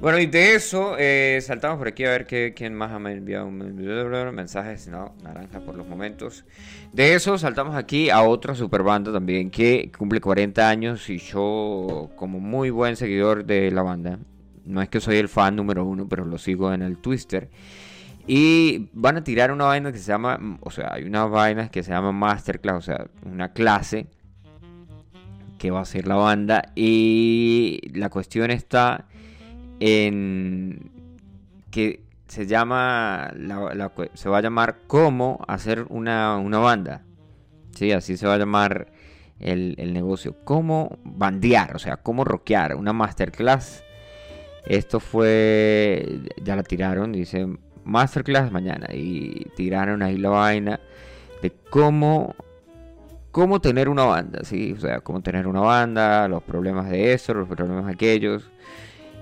Bueno, 0.00 0.18
y 0.18 0.26
de 0.26 0.54
eso 0.54 0.94
eh, 0.98 1.38
saltamos 1.40 1.78
por 1.78 1.88
aquí 1.88 2.04
a 2.04 2.10
ver 2.10 2.26
qué, 2.26 2.52
quién 2.54 2.74
más 2.74 2.98
me 3.00 3.10
ha 3.10 3.12
enviado 3.12 3.50
mensajes. 3.50 4.88
No, 4.88 5.14
naranja 5.22 5.60
por 5.60 5.74
los 5.74 5.86
momentos. 5.86 6.44
De 6.92 7.14
eso 7.14 7.38
saltamos 7.38 7.74
aquí 7.74 8.10
a 8.10 8.22
otra 8.22 8.54
super 8.54 8.82
banda 8.82 9.12
también 9.12 9.50
que 9.50 9.90
cumple 9.96 10.20
40 10.20 10.68
años 10.68 11.08
y 11.08 11.18
yo 11.18 12.10
como 12.16 12.40
muy 12.40 12.70
buen 12.70 12.96
seguidor 12.96 13.44
de 13.44 13.70
la 13.70 13.82
banda 13.82 14.18
no 14.66 14.82
es 14.82 14.88
que 14.88 15.00
soy 15.00 15.16
el 15.16 15.28
fan 15.28 15.56
número 15.56 15.84
uno, 15.84 16.08
pero 16.08 16.24
lo 16.24 16.38
sigo 16.38 16.72
en 16.72 16.82
el 16.82 16.98
Twister. 16.98 17.48
Y 18.26 18.88
van 18.92 19.16
a 19.16 19.24
tirar 19.24 19.52
una 19.52 19.66
vaina 19.66 19.92
que 19.92 19.98
se 19.98 20.08
llama, 20.08 20.58
o 20.60 20.70
sea, 20.70 20.92
hay 20.92 21.04
una 21.04 21.24
vaina 21.26 21.68
que 21.68 21.82
se 21.84 21.92
llama 21.92 22.10
Masterclass, 22.10 22.76
o 22.76 22.82
sea, 22.82 23.06
una 23.24 23.52
clase 23.52 24.08
que 25.58 25.70
va 25.70 25.80
a 25.80 25.84
ser 25.84 26.08
la 26.08 26.16
banda. 26.16 26.72
Y 26.74 27.80
la 27.94 28.10
cuestión 28.10 28.50
está 28.50 29.06
en 29.80 30.90
que 31.70 32.04
se 32.28 32.46
llama, 32.46 33.32
se 34.14 34.28
va 34.28 34.38
a 34.38 34.42
llamar 34.42 34.78
cómo 34.86 35.44
hacer 35.48 35.86
una, 35.88 36.38
banda. 36.38 37.04
Sí, 37.72 37.92
así 37.92 38.16
se 38.16 38.26
va 38.26 38.34
a 38.34 38.38
llamar 38.38 38.92
el, 39.38 39.74
el 39.78 39.92
negocio. 39.92 40.36
Cómo 40.44 40.98
bandear, 41.04 41.76
o 41.76 41.78
sea, 41.78 41.98
cómo 41.98 42.24
rockear, 42.24 42.74
una 42.74 42.92
masterclass 42.92 43.84
esto 44.66 44.98
fue, 44.98 46.20
ya 46.42 46.56
la 46.56 46.64
tiraron, 46.64 47.12
dice 47.12 47.46
Masterclass 47.84 48.50
mañana 48.50 48.88
y 48.92 49.46
tiraron 49.54 50.02
ahí 50.02 50.16
la 50.18 50.30
vaina 50.30 50.80
de 51.40 51.52
cómo 51.70 52.34
cómo 53.30 53.60
tener 53.60 53.88
una 53.88 54.04
banda, 54.04 54.40
sí, 54.42 54.72
o 54.76 54.80
sea, 54.80 55.00
cómo 55.00 55.20
tener 55.20 55.46
una 55.46 55.60
banda, 55.60 56.26
los 56.26 56.42
problemas 56.42 56.90
de 56.90 57.12
eso, 57.12 57.34
los 57.34 57.46
problemas 57.46 57.86
de 57.86 57.92
aquellos. 57.92 58.50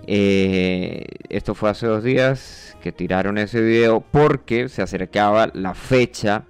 Eh, 0.07 1.07
esto 1.29 1.55
fue 1.55 1.71
hace 1.71 1.87
dos 1.87 2.05
días 2.05 2.77
que 2.83 2.93
tiraron 2.93 3.39
ese 3.39 3.61
video 3.61 4.01
porque 4.01 4.69
se 4.69 4.83
acercaba 4.83 5.51
la 5.55 5.75
fecha 5.75 6.45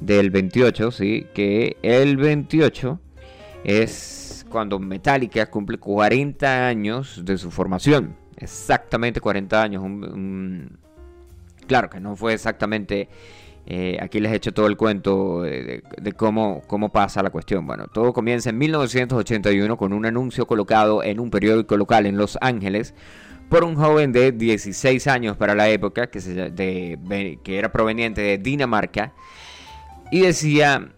del 0.00 0.30
28, 0.30 0.90
sí, 0.90 1.26
que 1.34 1.76
el 1.82 2.16
28 2.16 2.98
es 3.64 4.46
cuando 4.48 4.78
Metallica 4.78 5.50
cumple 5.50 5.78
40 5.78 6.66
años 6.66 7.22
de 7.24 7.38
su 7.38 7.50
formación. 7.50 8.16
Exactamente 8.36 9.20
40 9.20 9.62
años. 9.62 9.84
Claro 11.66 11.90
que 11.90 12.00
no 12.00 12.16
fue 12.16 12.34
exactamente... 12.34 13.08
Eh, 13.66 13.96
aquí 14.00 14.18
les 14.20 14.32
he 14.32 14.36
hecho 14.36 14.52
todo 14.52 14.66
el 14.66 14.76
cuento 14.76 15.42
de, 15.42 15.82
cómo, 16.16 16.62
cómo 16.66 16.90
pasa 16.90 17.22
la 17.22 17.30
cuestión. 17.30 17.66
Bueno, 17.66 17.86
todo 17.86 18.12
comienza 18.12 18.50
en 18.50 18.58
1981 18.58 19.76
con 19.76 19.92
un 19.92 20.04
anuncio 20.06 20.46
colocado 20.46 21.02
en 21.02 21.20
un 21.20 21.30
periódico 21.30 21.76
local 21.76 22.06
en 22.06 22.16
Los 22.16 22.38
Ángeles 22.40 22.94
por 23.48 23.64
un 23.64 23.76
joven 23.76 24.12
de 24.12 24.32
16 24.32 25.06
años 25.06 25.36
para 25.36 25.54
la 25.54 25.68
época 25.68 26.08
que, 26.08 27.38
que 27.44 27.58
era 27.58 27.70
proveniente 27.70 28.22
de 28.22 28.38
Dinamarca 28.38 29.12
y 30.10 30.20
decía 30.20 30.92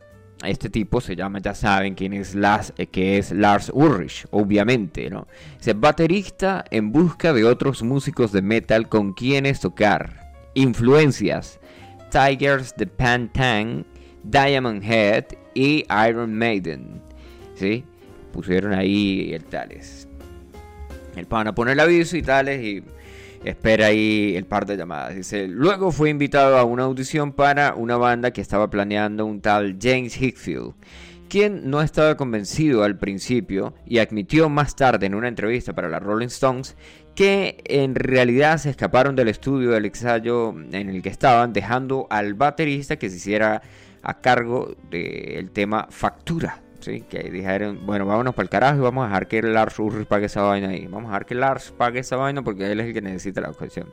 este 0.45 0.69
tipo 0.69 1.01
se 1.01 1.17
llama, 1.17 1.39
ya 1.41 1.55
saben 1.55 1.95
quién 1.95 2.13
es 2.13 2.35
Lars, 2.35 2.73
eh, 2.77 2.87
que 2.87 3.19
es 3.19 3.31
Lars 3.31 3.71
Ulrich, 3.73 4.27
obviamente, 4.31 5.11
¿no? 5.11 5.27
Es 5.65 5.79
baterista 5.79 6.65
en 6.71 6.93
busca 6.93 7.33
de 7.33 7.45
otros 7.45 7.83
músicos 7.83 8.33
de 8.33 8.43
metal 8.43 8.89
con 8.89 9.13
quienes 9.13 9.61
tocar. 9.61 10.33
Influencias: 10.55 11.61
Tigers 12.15 12.77
de 12.77 12.87
Pantang, 12.87 13.85
Diamond 14.23 14.85
Head 14.85 15.25
y 15.53 15.85
Iron 16.09 16.33
Maiden. 16.33 17.03
¿Sí? 17.57 17.85
Pusieron 18.33 18.73
ahí 18.73 19.33
el 19.35 19.45
tales. 19.45 20.07
El 21.17 21.27
pan 21.27 21.49
a 21.49 21.55
poner 21.57 21.73
el 21.73 21.81
aviso 21.81 22.17
y 22.17 22.23
tales 22.23 22.63
y 22.63 22.85
espera 23.45 23.87
ahí 23.87 24.37
el 24.37 24.47
par 24.47 24.65
de 24.65 24.77
llamadas. 24.77 25.17
Dice, 25.17 25.49
luego 25.49 25.91
fue 25.91 26.09
invitado 26.09 26.57
a 26.57 26.63
una 26.63 26.85
audición 26.85 27.33
para 27.33 27.75
una 27.75 27.97
banda 27.97 28.31
que 28.31 28.41
estaba 28.41 28.71
planeando 28.71 29.27
un 29.27 29.41
tal 29.41 29.77
James 29.83 30.17
Hickfield, 30.17 30.75
quien 31.29 31.69
no 31.69 31.83
estaba 31.83 32.17
convencido 32.17 32.85
al 32.85 32.97
principio 32.97 33.75
y 33.87 33.99
admitió 33.99 34.49
más 34.49 34.77
tarde 34.77 35.07
en 35.07 35.17
una 35.17 35.27
entrevista 35.27 35.75
para 35.75 35.89
la 35.89 35.99
Rolling 35.99 36.29
Stones 36.29 36.77
que 37.15 37.63
en 37.65 37.95
realidad 37.95 38.59
se 38.59 38.71
escaparon 38.71 39.17
del 39.17 39.29
estudio 39.29 39.71
del 39.71 39.87
ensayo 39.87 40.55
en 40.73 40.89
el 40.89 41.03
que 41.03 41.09
estaban, 41.09 41.53
dejando 41.53 42.07
al 42.11 42.35
baterista 42.35 42.97
que 42.97 43.11
se 43.11 43.17
hiciera 43.17 43.63
a 44.03 44.21
cargo 44.21 44.77
del 44.91 45.51
tema 45.51 45.87
factura 45.91 46.65
que 46.85 47.31
dijeron, 47.31 47.81
bueno, 47.87 48.07
vámonos 48.07 48.35
para 48.35 48.45
el 48.45 48.51
carajo 48.51 48.79
y 48.79 48.81
vamos 48.81 49.05
a 49.05 49.09
dejar 49.09 49.27
que 49.27 49.43
Lars 49.43 49.79
Ulrich 49.79 50.07
pague 50.07 50.27
esa 50.27 50.43
vaina 50.43 50.69
ahí. 50.69 50.87
Vamos 50.87 51.09
a 51.09 51.13
dejar 51.13 51.27
que 51.27 51.35
Lars 51.35 51.73
pague 51.77 52.01
esa 52.01 52.17
vaina 52.17 52.43
porque 52.43 52.71
él 52.71 52.81
es 52.81 52.87
el 52.87 52.93
que 52.93 53.01
necesita 53.01 53.41
la 53.41 53.51
ocasión. 53.51 53.89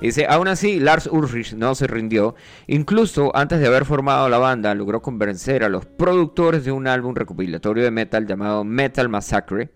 Dice, 0.00 0.26
aún 0.28 0.48
así, 0.48 0.80
Lars 0.80 1.06
Ulrich 1.06 1.54
no 1.54 1.74
se 1.74 1.86
rindió. 1.86 2.34
Incluso 2.66 3.34
antes 3.34 3.60
de 3.60 3.66
haber 3.66 3.84
formado 3.86 4.28
la 4.28 4.38
banda, 4.38 4.74
logró 4.74 5.00
convencer 5.00 5.64
a 5.64 5.68
los 5.68 5.86
productores 5.86 6.64
de 6.64 6.72
un 6.72 6.86
álbum 6.86 7.14
recopilatorio 7.14 7.84
de 7.84 7.90
metal 7.90 8.26
llamado 8.26 8.64
Metal 8.64 9.08
Massacre 9.08 9.70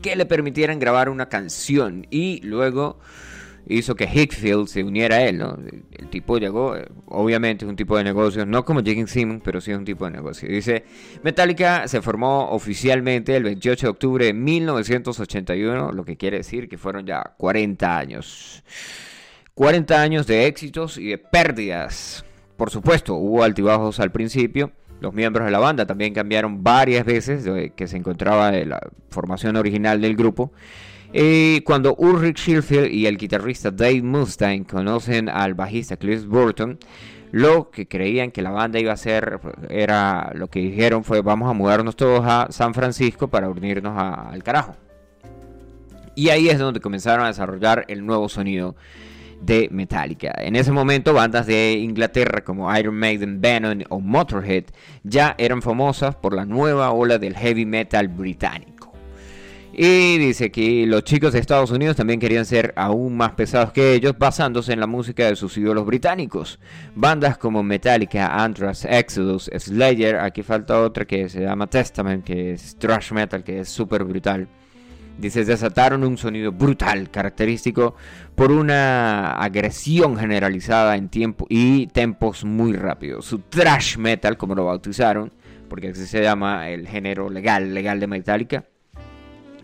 que 0.00 0.16
le 0.16 0.26
permitieran 0.26 0.78
grabar 0.78 1.08
una 1.08 1.28
canción 1.28 2.06
y 2.10 2.40
luego 2.42 2.98
hizo 3.66 3.94
que 3.94 4.08
Hickfield 4.12 4.66
se 4.66 4.82
uniera 4.82 5.16
a 5.16 5.22
él. 5.22 5.42
El 5.92 6.08
tipo 6.08 6.38
llegó, 6.38 6.76
eh, 6.76 6.86
obviamente 7.06 7.64
es 7.64 7.68
un 7.68 7.76
tipo 7.76 7.96
de 7.96 8.04
negocio, 8.04 8.44
no 8.46 8.64
como 8.64 8.82
Jim 8.82 9.06
Simmons, 9.06 9.42
pero 9.44 9.60
sí 9.60 9.70
es 9.70 9.78
un 9.78 9.84
tipo 9.84 10.04
de 10.04 10.12
negocio. 10.12 10.48
Dice, 10.48 10.84
Metallica 11.22 11.86
se 11.86 12.02
formó 12.02 12.50
oficialmente 12.50 13.36
el 13.36 13.44
28 13.44 13.86
de 13.86 13.90
octubre 13.90 14.24
de 14.26 14.32
1981, 14.32 15.92
lo 15.92 16.04
que 16.04 16.16
quiere 16.16 16.38
decir 16.38 16.68
que 16.68 16.78
fueron 16.78 17.06
ya 17.06 17.34
40 17.36 17.96
años. 17.98 18.64
40 19.54 20.00
años 20.00 20.26
de 20.26 20.46
éxitos 20.46 20.98
y 20.98 21.08
de 21.08 21.18
pérdidas. 21.18 22.24
Por 22.56 22.70
supuesto, 22.70 23.14
hubo 23.14 23.42
altibajos 23.42 24.00
al 24.00 24.10
principio. 24.10 24.72
Los 25.00 25.14
miembros 25.14 25.46
de 25.46 25.50
la 25.50 25.58
banda 25.58 25.86
también 25.86 26.12
cambiaron 26.12 26.62
varias 26.62 27.04
veces 27.04 27.44
de 27.44 27.70
que 27.70 27.86
se 27.86 27.96
encontraba 27.96 28.56
en 28.56 28.68
la 28.68 28.80
formación 29.08 29.56
original 29.56 30.00
del 30.00 30.14
grupo. 30.14 30.52
Y 31.12 31.62
cuando 31.62 31.94
Ulrich 31.96 32.38
Schilfield 32.38 32.92
y 32.92 33.06
el 33.06 33.16
guitarrista 33.16 33.70
Dave 33.70 34.02
Mustaine 34.02 34.64
conocen 34.64 35.28
al 35.28 35.54
bajista 35.54 35.96
Chris 35.96 36.26
Burton, 36.26 36.78
lo 37.32 37.70
que 37.70 37.86
creían 37.88 38.30
que 38.30 38.42
la 38.42 38.50
banda 38.50 38.78
iba 38.78 38.90
a 38.90 38.94
hacer 38.94 39.40
era 39.68 40.32
lo 40.34 40.48
que 40.48 40.60
dijeron 40.60 41.04
fue 41.04 41.22
vamos 41.22 41.48
a 41.48 41.52
mudarnos 41.52 41.96
todos 41.96 42.24
a 42.24 42.48
San 42.50 42.74
Francisco 42.74 43.28
para 43.28 43.48
unirnos 43.48 43.96
al 43.96 44.42
carajo. 44.42 44.76
Y 46.14 46.28
ahí 46.28 46.48
es 46.48 46.58
donde 46.58 46.80
comenzaron 46.80 47.24
a 47.24 47.28
desarrollar 47.28 47.84
el 47.88 48.04
nuevo 48.04 48.28
sonido 48.28 48.76
de 49.40 49.68
Metallica. 49.70 50.32
En 50.38 50.56
ese 50.56 50.72
momento 50.72 51.14
bandas 51.14 51.46
de 51.46 51.72
Inglaterra 51.72 52.44
como 52.44 52.74
Iron 52.76 52.94
Maiden, 52.94 53.40
Venom 53.40 53.80
o 53.88 54.00
Motorhead 54.00 54.64
ya 55.02 55.34
eran 55.38 55.62
famosas 55.62 56.14
por 56.14 56.34
la 56.34 56.44
nueva 56.44 56.90
ola 56.92 57.18
del 57.18 57.36
heavy 57.36 57.66
metal 57.66 58.08
británico. 58.08 58.80
Y 59.72 60.18
dice 60.18 60.50
que 60.50 60.84
los 60.86 61.04
chicos 61.04 61.32
de 61.32 61.38
Estados 61.38 61.70
Unidos 61.70 61.96
también 61.96 62.18
querían 62.18 62.44
ser 62.44 62.74
aún 62.76 63.16
más 63.16 63.32
pesados 63.32 63.72
que 63.72 63.94
ellos, 63.94 64.14
basándose 64.18 64.72
en 64.72 64.80
la 64.80 64.86
música 64.86 65.26
de 65.26 65.36
sus 65.36 65.56
ídolos 65.56 65.86
británicos. 65.86 66.58
Bandas 66.94 67.38
como 67.38 67.62
Metallica, 67.62 68.42
Anthrax, 68.42 68.84
Exodus, 68.84 69.48
Slayer, 69.56 70.16
aquí 70.16 70.42
falta 70.42 70.80
otra 70.82 71.06
que 71.06 71.28
se 71.28 71.40
llama 71.40 71.68
Testament, 71.68 72.24
que 72.24 72.52
es 72.52 72.76
thrash 72.78 73.12
metal, 73.12 73.44
que 73.44 73.60
es 73.60 73.68
súper 73.68 74.04
brutal. 74.04 74.48
Dice, 75.20 75.44
desataron 75.44 76.02
un 76.02 76.16
sonido 76.16 76.50
brutal, 76.50 77.10
característico 77.10 77.94
por 78.34 78.50
una 78.50 79.32
agresión 79.32 80.16
generalizada 80.16 80.96
en 80.96 81.10
tiempo 81.10 81.46
y 81.50 81.88
tempos 81.88 82.44
muy 82.44 82.72
rápidos. 82.72 83.26
Su 83.26 83.40
thrash 83.40 83.98
metal, 83.98 84.38
como 84.38 84.54
lo 84.54 84.64
bautizaron, 84.64 85.30
porque 85.68 85.88
así 85.88 86.06
se 86.06 86.22
llama 86.22 86.70
el 86.70 86.88
género 86.88 87.28
legal, 87.28 87.74
legal 87.74 88.00
de 88.00 88.06
Metallica. 88.06 88.64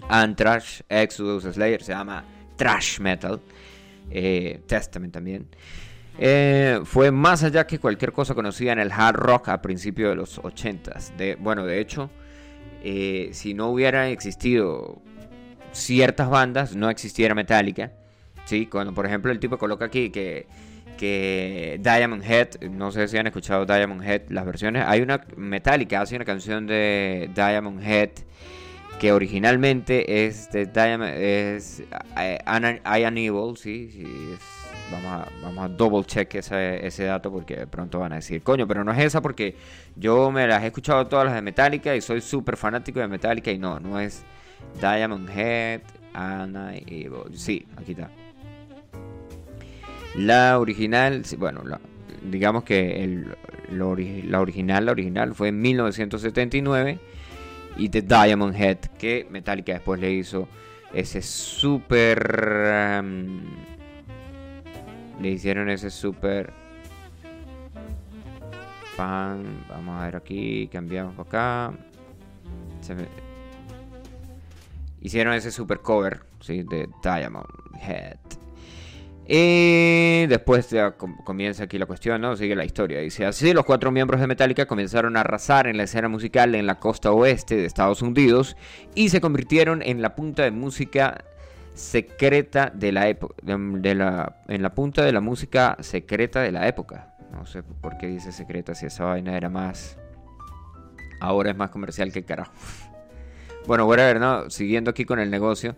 Anthrax, 0.08 0.84
Exodus, 0.90 1.44
Slayer, 1.44 1.82
se 1.82 1.92
llama 1.92 2.22
thrash 2.56 3.00
metal. 3.00 3.40
Eh, 4.10 4.60
Testament 4.66 5.14
también. 5.14 5.48
Eh, 6.18 6.80
fue 6.84 7.10
más 7.10 7.44
allá 7.44 7.66
que 7.66 7.78
cualquier 7.78 8.12
cosa 8.12 8.34
conocida 8.34 8.72
en 8.72 8.78
el 8.78 8.92
hard 8.92 9.16
rock 9.16 9.48
a 9.48 9.62
principios 9.62 10.10
de 10.10 10.16
los 10.16 10.38
80s. 10.38 11.16
De, 11.16 11.36
bueno, 11.36 11.64
de 11.64 11.80
hecho, 11.80 12.10
eh, 12.82 13.30
si 13.32 13.54
no 13.54 13.68
hubiera 13.68 14.10
existido 14.10 15.00
ciertas 15.76 16.28
bandas 16.28 16.74
no 16.74 16.90
existiera 16.90 17.34
Metallica. 17.34 17.92
¿sí? 18.44 18.66
Cuando, 18.66 18.94
por 18.94 19.06
ejemplo, 19.06 19.30
el 19.30 19.38
tipo 19.38 19.58
coloca 19.58 19.84
aquí 19.84 20.10
que, 20.10 20.46
que 20.96 21.78
Diamond 21.82 22.24
Head, 22.24 22.70
no 22.70 22.90
sé 22.90 23.06
si 23.08 23.18
han 23.18 23.26
escuchado 23.26 23.66
Diamond 23.66 24.02
Head, 24.02 24.22
las 24.30 24.44
versiones. 24.44 24.84
Hay 24.86 25.02
una 25.02 25.24
Metallica, 25.36 26.00
hace 26.00 26.16
una 26.16 26.24
canción 26.24 26.66
de 26.66 27.30
Diamond 27.34 27.82
Head 27.82 28.10
que 28.98 29.12
originalmente 29.12 30.26
es 30.26 30.50
de 30.50 30.64
Diamond, 30.64 31.12
es 31.18 31.82
eh, 32.18 32.38
I, 32.46 33.02
Evil, 33.02 33.56
¿sí? 33.58 33.90
sí 33.92 34.38
vamos, 34.90 35.12
a, 35.12 35.28
vamos 35.42 35.64
a 35.64 35.68
double 35.68 36.04
check 36.04 36.34
ese, 36.36 36.86
ese 36.86 37.04
dato 37.04 37.30
porque 37.30 37.56
de 37.56 37.66
pronto 37.66 37.98
van 37.98 38.12
a 38.12 38.16
decir, 38.16 38.42
coño, 38.42 38.66
pero 38.66 38.84
no 38.84 38.92
es 38.92 38.98
esa 38.98 39.20
porque 39.20 39.54
yo 39.96 40.30
me 40.30 40.46
las 40.46 40.62
he 40.62 40.66
escuchado 40.66 41.06
todas 41.06 41.26
las 41.26 41.34
de 41.34 41.42
Metallica 41.42 41.94
y 41.94 42.00
soy 42.00 42.22
súper 42.22 42.56
fanático 42.56 43.00
de 43.00 43.08
Metallica 43.08 43.50
y 43.50 43.58
no, 43.58 43.78
no 43.80 44.00
es 44.00 44.24
Diamond 44.80 45.28
Head, 45.30 45.80
Anna 46.12 46.72
Sí, 47.34 47.66
aquí 47.76 47.92
está. 47.92 48.10
La 50.16 50.58
original, 50.58 51.22
bueno, 51.38 51.62
digamos 52.30 52.64
que 52.64 53.24
la 53.70 54.40
original, 54.40 54.86
la 54.86 54.92
original 54.92 55.34
fue 55.34 55.48
en 55.48 55.60
1979 55.60 56.98
y 57.76 57.88
The 57.88 58.02
Diamond 58.02 58.54
Head 58.56 58.78
que 58.98 59.26
Metallica 59.30 59.74
después 59.74 60.00
le 60.00 60.12
hizo 60.12 60.48
ese 60.92 61.20
super 61.20 63.00
um, 63.00 63.40
le 65.20 65.30
hicieron 65.30 65.68
ese 65.68 65.90
super 65.90 66.52
fan 68.96 69.64
vamos 69.68 70.00
a 70.00 70.06
ver 70.06 70.16
aquí 70.16 70.68
cambiamos 70.68 71.18
acá 71.18 71.72
se 72.80 72.94
me, 72.94 73.25
hicieron 75.06 75.34
ese 75.34 75.52
super 75.52 75.80
cover 75.80 76.24
de 76.48 76.88
Diamond 77.02 77.46
Head. 77.80 78.18
Y 79.28 80.26
después 80.26 80.74
comienza 81.24 81.64
aquí 81.64 81.78
la 81.78 81.86
cuestión, 81.86 82.20
¿no? 82.20 82.36
Sigue 82.36 82.54
la 82.56 82.64
historia. 82.64 83.00
Dice, 83.00 83.24
así 83.24 83.52
los 83.52 83.64
cuatro 83.64 83.92
miembros 83.92 84.20
de 84.20 84.26
Metallica 84.26 84.66
comenzaron 84.66 85.16
a 85.16 85.20
arrasar 85.20 85.68
en 85.68 85.76
la 85.76 85.84
escena 85.84 86.08
musical 86.08 86.54
en 86.54 86.66
la 86.66 86.80
costa 86.80 87.12
oeste 87.12 87.56
de 87.56 87.66
Estados 87.66 88.02
Unidos 88.02 88.56
y 88.94 89.08
se 89.08 89.20
convirtieron 89.20 89.80
en 89.82 90.02
la 90.02 90.16
punta 90.16 90.42
de 90.42 90.50
música 90.50 91.24
secreta 91.74 92.72
de 92.74 92.90
la 92.90 93.08
época, 93.08 93.34
de 93.42 93.94
la, 93.94 94.42
en 94.48 94.62
la 94.62 94.74
punta 94.74 95.04
de 95.04 95.12
la 95.12 95.20
música 95.20 95.76
secreta 95.80 96.40
de 96.40 96.50
la 96.50 96.66
época. 96.66 97.14
No 97.30 97.46
sé 97.46 97.62
por 97.62 97.96
qué 97.98 98.08
dice 98.08 98.32
secreta 98.32 98.74
si 98.74 98.86
esa 98.86 99.04
vaina 99.04 99.36
era 99.36 99.50
más... 99.50 99.98
Ahora 101.20 101.50
es 101.50 101.56
más 101.56 101.70
comercial 101.70 102.12
que 102.12 102.24
carajo. 102.24 102.52
Bueno, 103.66 103.88
ver, 103.88 104.20
¿no? 104.20 104.48
Siguiendo 104.50 104.90
aquí 104.90 105.04
con 105.04 105.18
el 105.18 105.30
negocio. 105.30 105.74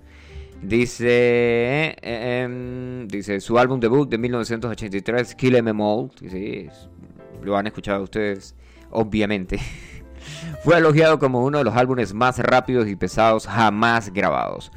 Dice, 0.63 1.07
eh, 1.09 2.43
em, 2.43 3.07
dice 3.07 3.41
su 3.41 3.59
álbum 3.59 3.79
debut 3.79 4.09
de 4.09 4.19
1983, 4.19 5.35
Kill 5.37 5.55
Em 5.55 5.81
All, 5.81 6.11
sí, 6.29 6.69
lo 7.43 7.57
han 7.57 7.69
escuchado 7.69 8.03
ustedes, 8.03 8.57
obviamente. 8.91 9.59
Fue 10.65 10.77
elogiado 10.77 11.19
como 11.21 11.45
uno 11.45 11.59
de 11.59 11.65
los 11.65 11.77
álbumes 11.77 12.13
más 12.13 12.39
rápidos 12.41 12.89
y 12.89 12.97
pesados 12.97 13.47
jamás 13.47 14.13
grabados. 14.13 14.73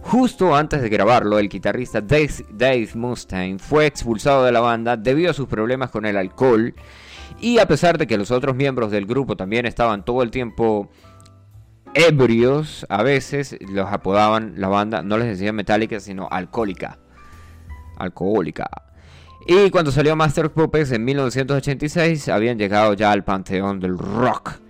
Justo 0.00 0.56
antes 0.56 0.80
de 0.80 0.88
grabarlo, 0.88 1.38
el 1.38 1.50
guitarrista 1.50 2.00
Dave, 2.00 2.30
Dave 2.50 2.88
Mustaine 2.94 3.58
fue 3.58 3.84
expulsado 3.84 4.44
de 4.44 4.52
la 4.52 4.60
banda 4.60 4.96
debido 4.96 5.30
a 5.30 5.34
sus 5.34 5.46
problemas 5.46 5.90
con 5.90 6.06
el 6.06 6.16
alcohol. 6.16 6.74
Y 7.40 7.58
a 7.58 7.68
pesar 7.68 7.98
de 7.98 8.06
que 8.06 8.16
los 8.16 8.30
otros 8.30 8.56
miembros 8.56 8.90
del 8.90 9.04
grupo 9.04 9.36
también 9.36 9.66
estaban 9.66 10.04
todo 10.04 10.22
el 10.22 10.30
tiempo 10.30 10.88
ebrios, 11.94 12.86
a 12.88 13.02
veces 13.02 13.56
los 13.60 13.90
apodaban 13.90 14.54
la 14.56 14.68
banda, 14.68 15.02
no 15.02 15.18
les 15.18 15.28
decían 15.28 15.54
metálica, 15.54 16.00
sino 16.00 16.28
alcohólica. 16.30 16.98
Alcohólica. 17.96 18.68
Y 19.46 19.70
cuando 19.70 19.90
salió 19.90 20.14
Master 20.14 20.50
Puppets 20.50 20.92
en 20.92 21.04
1986, 21.04 22.28
habían 22.28 22.58
llegado 22.58 22.94
ya 22.94 23.12
al 23.12 23.24
panteón 23.24 23.80
del 23.80 23.96
rock. 23.96 24.60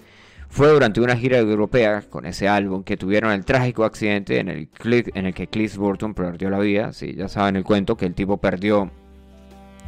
Fue 0.48 0.68
durante 0.68 1.00
una 1.00 1.16
gira 1.16 1.38
europea 1.38 2.02
con 2.08 2.24
ese 2.24 2.48
álbum 2.48 2.82
que 2.82 2.96
tuvieron 2.96 3.32
el 3.32 3.44
trágico 3.44 3.84
accidente 3.84 4.38
en 4.38 4.48
el, 4.48 4.68
en 4.84 5.26
el 5.26 5.34
que 5.34 5.48
Cliff 5.48 5.76
Burton 5.76 6.14
perdió 6.14 6.48
la 6.48 6.58
vida. 6.58 6.92
Sí, 6.92 7.14
ya 7.14 7.28
saben 7.28 7.56
el 7.56 7.64
cuento 7.64 7.96
que 7.96 8.06
el 8.06 8.14
tipo 8.14 8.38
perdió 8.38 8.90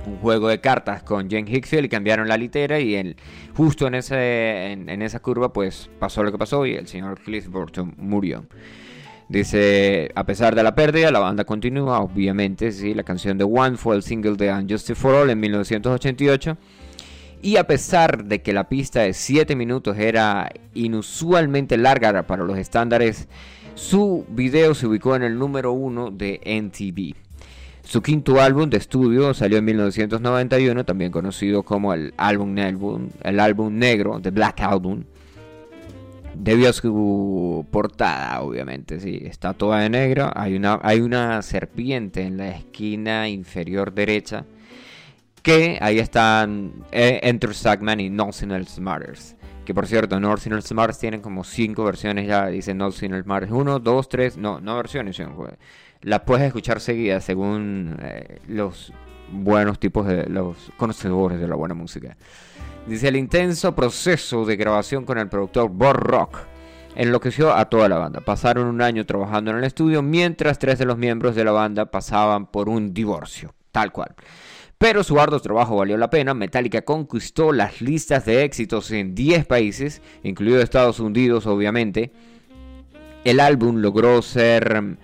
un 0.07 0.17
juego 0.19 0.49
de 0.49 0.61
cartas 0.61 1.03
con 1.03 1.31
Jane 1.31 1.51
Hicksfield 1.51 1.87
y 1.87 1.89
cambiaron 1.89 2.29
la 2.29 2.37
litera 2.37 2.81
y 2.81 2.95
el, 2.95 3.17
justo 3.55 3.87
en, 3.87 3.95
ese, 3.95 4.73
en, 4.73 5.03
esa 5.03 5.21
curva 5.21 5.53
pues 5.53 5.91
pasó 5.99 6.23
lo 6.23 6.33
que 6.33 6.39
pasó 6.39 6.67
y 6.67 6.75
el 6.75 6.87
señor 6.87 7.21
Cliff 7.21 7.49
Burton 7.49 7.95
murió. 7.99 8.45
Dice, 9.29 10.11
a 10.17 10.25
pesar 10.25 10.57
de 10.57 10.65
la 10.65 10.75
pérdida, 10.75 11.13
la 11.13 11.21
banda 11.21 11.45
continúa, 11.45 12.01
obviamente, 12.01 12.73
sí, 12.73 12.95
la 12.95 13.05
canción 13.05 13.39
de 13.39 13.45
One 13.45 13.77
fue 13.77 13.95
el 13.95 14.03
single 14.03 14.35
de 14.35 14.53
Unjustice 14.53 14.97
for 14.97 15.15
All 15.15 15.31
en 15.31 15.39
1988. 15.39 16.57
Y 17.41 17.57
a 17.57 17.65
pesar 17.65 18.25
de 18.25 18.43
que 18.43 18.53
la 18.53 18.69
pista 18.69 19.03
de 19.03 19.15
7 19.15 19.55
minutos 19.55 19.97
era 19.97 20.51
inusualmente 20.75 21.79
larga 21.79 22.27
para 22.27 22.43
los 22.43 22.59
estándares, 22.59 23.29
su 23.75 24.27
video 24.29 24.75
se 24.75 24.89
ubicó 24.89 25.15
en 25.15 25.23
el 25.23 25.39
número 25.39 25.73
1 25.73 26.11
de 26.11 26.41
NTV. 26.45 27.15
Su 27.83 28.03
quinto 28.03 28.41
álbum 28.41 28.69
de 28.71 28.77
estudio 28.77 29.35
salió 29.35 29.59
en 29.59 29.65
1991, 29.65 30.85
también 30.85 31.11
conocido 31.11 31.63
como 31.63 31.93
el 31.95 32.13
álbum, 32.17 32.57
el 33.23 33.41
álbum 33.41 33.79
negro, 33.79 34.21
The 34.21 34.31
Black 34.31 34.61
Album. 34.61 35.05
Debido 36.35 36.71
a 36.71 36.73
su 36.73 37.67
portada, 37.71 38.41
obviamente, 38.41 39.01
sí, 39.01 39.21
está 39.25 39.53
toda 39.53 39.81
de 39.81 39.91
negro. 39.91 40.31
Hay 40.35 40.55
una, 40.55 40.79
hay 40.83 41.01
una 41.01 41.43
serpiente 41.43 42.23
en 42.23 42.37
la 42.37 42.51
esquina 42.51 43.29
inferior 43.29 43.93
derecha. 43.93 44.45
Que 45.43 45.79
ahí 45.81 45.99
están 45.99 46.85
eh, 46.93 47.21
Enter 47.23 47.55
Sagman 47.55 47.99
y 47.99 48.11
Nothing 48.11 48.53
Else 48.53 48.81
Matters. 48.81 49.37
Que 49.65 49.75
por 49.75 49.87
cierto, 49.87 50.21
Nothing 50.21 50.53
Else 50.53 50.75
Matters 50.75 50.99
tienen 50.99 51.21
como 51.21 51.45
cinco 51.45 51.85
versiones 51.85 52.29
ya. 52.29 52.47
Dice 52.47 52.75
Nothing 52.75 53.15
Else 53.15 53.29
Matters 53.29 53.53
1, 53.53 53.79
2, 53.79 54.09
3. 54.09 54.37
No, 54.37 54.61
no 54.61 54.77
versiones, 54.77 55.17
la 56.03 56.25
puedes 56.25 56.47
escuchar 56.47 56.81
seguida 56.81 57.21
según 57.21 57.97
eh, 58.03 58.41
los 58.49 58.93
buenos 59.33 59.79
tipos 59.79 60.07
de 60.07 60.27
los 60.27 60.57
conocedores 60.77 61.41
de 61.41 61.49
la 61.49 61.55
buena 61.55 61.75
música. 61.75 62.17
Dice 62.87 63.09
el 63.09 63.17
intenso 63.17 63.75
proceso 63.75 64.45
de 64.45 64.57
grabación 64.57 65.05
con 65.05 65.19
el 65.19 65.29
productor 65.29 65.71
Bob 65.71 65.97
Rock 65.97 66.39
enloqueció 66.97 67.55
a 67.55 67.67
toda 67.67 67.89
la 67.89 67.99
banda. 67.99 68.21
Pasaron 68.21 68.67
un 68.67 68.83
año 68.83 69.07
trabajando 69.07 69.51
en 69.51 69.59
el 69.59 69.65
estudio 69.65 70.03
mientras 70.03 70.59
tres 70.59 70.79
de 70.79 70.87
los 70.87 70.99
miembros 70.99 71.35
de 71.35 71.45
la 71.45 71.53
banda 71.53 71.87
pasaban 71.91 72.47
por 72.47 72.69
un 72.69 72.93
divorcio, 72.93 73.55
tal 73.71 73.93
cual. 73.93 74.15
Pero 74.79 75.05
su 75.05 75.21
arduo 75.21 75.39
trabajo 75.41 75.77
valió 75.77 75.99
la 75.99 76.09
pena. 76.09 76.33
Metallica 76.33 76.83
conquistó 76.83 77.53
las 77.53 77.83
listas 77.83 78.25
de 78.25 78.45
éxitos 78.45 78.91
en 78.91 79.15
10 79.15 79.45
países, 79.45 80.01
incluido 80.23 80.61
Estados 80.61 81.01
Unidos, 81.01 81.47
obviamente. 81.47 82.13
El 83.25 83.41
álbum 83.41 83.77
logró 83.77 84.23
ser 84.23 84.97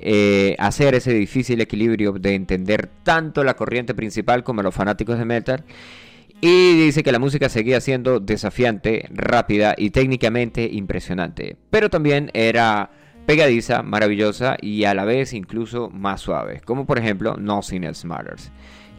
eh, 0.00 0.56
hacer 0.58 0.94
ese 0.94 1.12
difícil 1.12 1.60
equilibrio 1.60 2.12
de 2.12 2.34
entender 2.34 2.88
tanto 3.02 3.44
la 3.44 3.54
corriente 3.54 3.94
principal 3.94 4.44
como 4.44 4.62
los 4.62 4.74
fanáticos 4.74 5.18
de 5.18 5.24
metal. 5.24 5.64
Y 6.40 6.80
dice 6.80 7.02
que 7.02 7.10
la 7.10 7.18
música 7.18 7.48
seguía 7.48 7.80
siendo 7.80 8.20
desafiante, 8.20 9.08
rápida 9.10 9.74
y 9.76 9.90
técnicamente 9.90 10.68
impresionante. 10.70 11.56
Pero 11.70 11.90
también 11.90 12.30
era 12.32 12.90
pegadiza, 13.26 13.82
maravillosa 13.82 14.56
y 14.62 14.84
a 14.84 14.94
la 14.94 15.04
vez 15.04 15.34
incluso 15.34 15.90
más 15.90 16.20
suave, 16.20 16.62
como 16.64 16.86
por 16.86 16.98
ejemplo 16.98 17.36
Nothing 17.36 17.84
Else 17.84 18.06
Matters, 18.06 18.52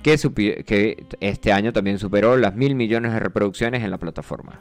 que, 0.04 0.18
que 0.66 1.04
este 1.20 1.52
año 1.52 1.74
también 1.74 1.98
superó 1.98 2.38
las 2.38 2.56
mil 2.56 2.76
millones 2.76 3.14
de 3.14 3.20
reproducciones 3.20 3.84
en 3.84 3.90
la 3.90 3.98
plataforma. 3.98 4.60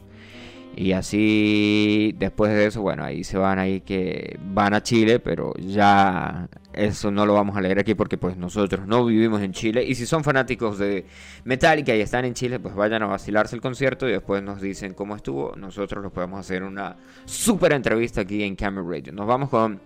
Y 0.76 0.92
así, 0.92 2.14
después 2.18 2.52
de 2.52 2.66
eso, 2.66 2.82
bueno, 2.82 3.02
ahí 3.02 3.24
se 3.24 3.36
van 3.36 3.58
ahí 3.58 3.80
que 3.80 4.38
van 4.52 4.74
a 4.74 4.82
Chile, 4.82 5.18
pero 5.18 5.52
ya 5.56 6.48
eso 6.72 7.10
no 7.10 7.26
lo 7.26 7.34
vamos 7.34 7.56
a 7.56 7.60
leer 7.60 7.80
aquí 7.80 7.94
porque 7.94 8.16
pues 8.16 8.36
nosotros 8.36 8.86
no 8.86 9.04
vivimos 9.04 9.42
en 9.42 9.52
Chile. 9.52 9.84
Y 9.84 9.96
si 9.96 10.06
son 10.06 10.22
fanáticos 10.22 10.78
de 10.78 11.04
Metallica 11.44 11.96
y 11.96 12.00
están 12.00 12.24
en 12.26 12.34
Chile, 12.34 12.60
pues 12.60 12.76
vayan 12.76 13.02
a 13.02 13.06
vacilarse 13.06 13.56
el 13.56 13.60
concierto 13.60 14.08
y 14.08 14.12
después 14.12 14.40
nos 14.42 14.60
dicen 14.60 14.94
cómo 14.94 15.16
estuvo. 15.16 15.56
Nosotros 15.56 16.00
los 16.02 16.12
podemos 16.12 16.38
hacer 16.38 16.62
una 16.62 16.96
super 17.24 17.72
entrevista 17.72 18.20
aquí 18.20 18.44
en 18.44 18.54
Camera 18.54 18.86
Radio. 18.88 19.12
Nos 19.12 19.26
vamos 19.26 19.48
con 19.48 19.80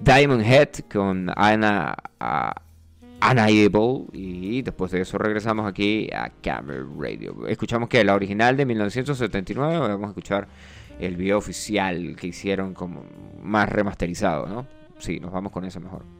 Diamond 0.00 0.42
Head, 0.42 0.68
con 0.92 1.30
Ana... 1.36 1.94
Unable 3.22 4.06
y 4.12 4.62
después 4.62 4.92
de 4.92 5.02
eso 5.02 5.18
regresamos 5.18 5.66
aquí 5.66 6.08
a 6.12 6.30
Camera 6.42 6.84
Radio. 6.98 7.46
Escuchamos 7.46 7.88
que 7.88 8.02
la 8.02 8.14
original 8.14 8.56
de 8.56 8.66
1979, 8.66 9.78
vamos 9.78 10.04
a 10.04 10.08
escuchar 10.08 10.48
el 10.98 11.16
video 11.16 11.38
oficial 11.38 12.16
que 12.16 12.28
hicieron 12.28 12.74
como 12.74 13.04
más 13.42 13.68
remasterizado, 13.68 14.46
¿no? 14.46 14.66
Sí, 14.98 15.20
nos 15.20 15.32
vamos 15.32 15.52
con 15.52 15.64
eso 15.64 15.80
mejor. 15.80 16.19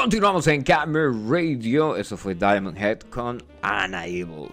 Continuamos 0.00 0.46
en 0.46 0.62
Camera 0.62 1.12
Radio. 1.28 1.94
Eso 1.94 2.16
fue 2.16 2.34
Diamond 2.34 2.74
Head 2.74 3.00
con 3.10 3.42
Unable. 3.62 4.48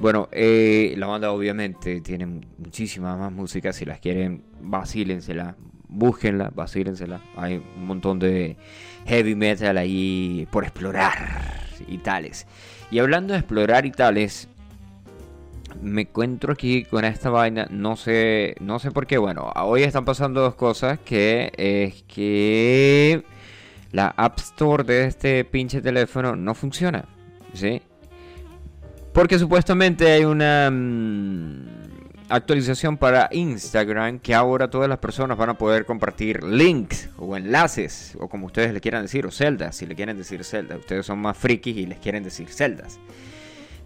Bueno, 0.00 0.26
eh, 0.32 0.94
la 0.96 1.06
banda 1.06 1.32
obviamente 1.32 2.00
tiene 2.00 2.24
muchísimas 2.56 3.18
más 3.18 3.30
música. 3.30 3.74
Si 3.74 3.84
las 3.84 4.00
quieren, 4.00 4.42
vacílensela. 4.58 5.54
Búsquenla, 5.86 6.50
vacílensela. 6.54 7.20
Hay 7.36 7.62
un 7.76 7.86
montón 7.86 8.18
de 8.18 8.56
heavy 9.04 9.34
metal 9.34 9.76
ahí 9.76 10.48
por 10.50 10.64
explorar 10.64 11.12
y 11.86 11.98
tales. 11.98 12.46
Y 12.90 13.00
hablando 13.00 13.34
de 13.34 13.40
explorar 13.40 13.84
y 13.84 13.90
tales, 13.90 14.48
me 15.82 16.02
encuentro 16.02 16.54
aquí 16.54 16.84
con 16.84 17.04
esta 17.04 17.28
vaina. 17.28 17.66
No 17.70 17.96
sé, 17.96 18.56
no 18.60 18.78
sé 18.78 18.90
por 18.92 19.06
qué. 19.06 19.18
Bueno, 19.18 19.52
hoy 19.56 19.82
están 19.82 20.06
pasando 20.06 20.40
dos 20.40 20.54
cosas. 20.54 20.98
Que 21.00 21.52
es 21.58 22.02
que 22.04 23.22
la 23.92 24.14
App 24.16 24.38
Store 24.38 24.84
de 24.84 25.06
este 25.06 25.44
pinche 25.44 25.80
teléfono 25.80 26.36
no 26.36 26.54
funciona. 26.54 27.04
¿Sí? 27.52 27.82
Porque 29.12 29.38
supuestamente 29.38 30.12
hay 30.12 30.24
una 30.24 30.70
mm, 30.70 31.66
actualización 32.28 32.96
para 32.96 33.28
Instagram 33.32 34.20
que 34.20 34.34
ahora 34.34 34.70
todas 34.70 34.88
las 34.88 34.98
personas 34.98 35.36
van 35.36 35.50
a 35.50 35.58
poder 35.58 35.84
compartir 35.84 36.44
links 36.44 37.10
o 37.18 37.36
enlaces, 37.36 38.16
o 38.20 38.28
como 38.28 38.46
ustedes 38.46 38.72
le 38.72 38.80
quieran 38.80 39.02
decir, 39.02 39.26
o 39.26 39.32
celdas, 39.32 39.76
si 39.76 39.86
le 39.86 39.96
quieren 39.96 40.16
decir 40.16 40.44
celdas. 40.44 40.78
Ustedes 40.78 41.06
son 41.06 41.18
más 41.18 41.36
frikis 41.36 41.76
y 41.76 41.86
les 41.86 41.98
quieren 41.98 42.22
decir 42.22 42.48
celdas. 42.48 43.00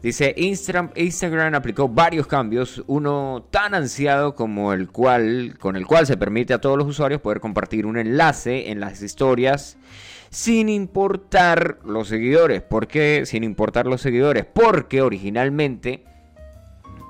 Dice, 0.05 0.35
Instagram, 0.37 0.91
Instagram 0.97 1.55
aplicó 1.55 1.89
varios 1.89 2.27
cambios, 2.27 2.85
uno 2.89 3.49
tan 3.51 3.75
ansiado 3.75 4.35
como 4.35 4.75
el 4.75 4.91
cual, 4.91 5.57
con 5.59 5.77
el 5.77 5.87
cual 5.87 6.07
se 6.07 6.19
permite 6.19 6.53
a 6.53 6.61
todos 6.61 6.77
los 6.77 6.87
usuarios 6.87 7.23
poder 7.23 7.41
compartir 7.41 7.87
un 7.87 7.97
enlace 7.97 8.71
en 8.71 8.81
las 8.81 9.01
historias 9.01 9.79
sin 10.29 10.69
importar 10.69 11.79
los 11.87 12.09
seguidores. 12.09 12.61
¿Por 12.61 12.87
qué 12.87 13.23
sin 13.25 13.45
importar 13.45 13.87
los 13.87 14.03
seguidores? 14.03 14.45
Porque 14.45 15.01
originalmente 15.01 16.05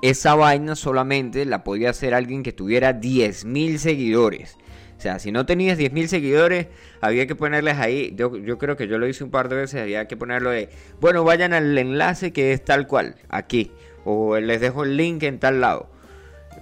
esa 0.01 0.35
vaina 0.35 0.77
solamente 0.77 1.43
la 1.43 1.65
podía 1.65 1.89
hacer 1.89 2.13
alguien 2.13 2.43
que 2.43 2.53
tuviera 2.53 3.01
10.000 3.01 3.77
seguidores. 3.77 4.57
O 4.97 5.01
sea, 5.01 5.19
si 5.19 5.31
no 5.31 5.45
tenías 5.45 5.77
10.000 5.77 6.07
seguidores, 6.07 6.67
había 7.01 7.27
que 7.27 7.35
ponerles 7.35 7.77
ahí. 7.77 8.13
Yo, 8.15 8.31
creo 8.57 8.77
que 8.77 8.87
yo 8.87 8.97
lo 8.97 9.07
hice 9.07 9.23
un 9.23 9.31
par 9.31 9.49
de 9.49 9.57
veces. 9.57 9.81
Había 9.81 10.07
que 10.07 10.17
ponerlo 10.17 10.49
de, 10.49 10.69
bueno, 11.01 11.23
vayan 11.23 11.53
al 11.53 11.77
enlace 11.77 12.31
que 12.31 12.53
es 12.53 12.63
tal 12.63 12.87
cual, 12.87 13.15
aquí. 13.29 13.71
O 14.05 14.37
les 14.37 14.61
dejo 14.61 14.83
el 14.83 14.97
link 14.97 15.23
en 15.23 15.39
tal 15.39 15.61
lado. 15.61 15.89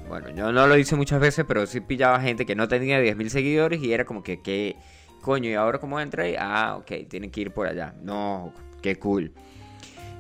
Bueno, 0.08 0.30
yo 0.32 0.52
no 0.52 0.68
lo 0.68 0.78
hice 0.78 0.96
muchas 0.96 1.20
veces, 1.20 1.46
pero 1.48 1.66
sí 1.66 1.80
pillaba 1.80 2.20
gente 2.20 2.46
que 2.46 2.56
no 2.56 2.68
tenía 2.68 3.02
10.000 3.02 3.30
seguidores 3.30 3.82
y 3.82 3.94
era 3.94 4.06
como 4.06 4.24
que, 4.24 4.42
que, 4.42 4.76
coño, 5.22 5.50
¿y 5.50 5.54
ahora 5.54 5.78
cómo 5.80 6.00
entré? 6.00 6.36
Ah, 6.38 6.76
ok, 6.78 7.08
tienen 7.08 7.32
que 7.32 7.42
ir 7.42 7.52
por 7.52 7.68
allá. 7.68 7.94
No, 8.02 8.54
qué 8.82 8.98
cool. 8.98 9.32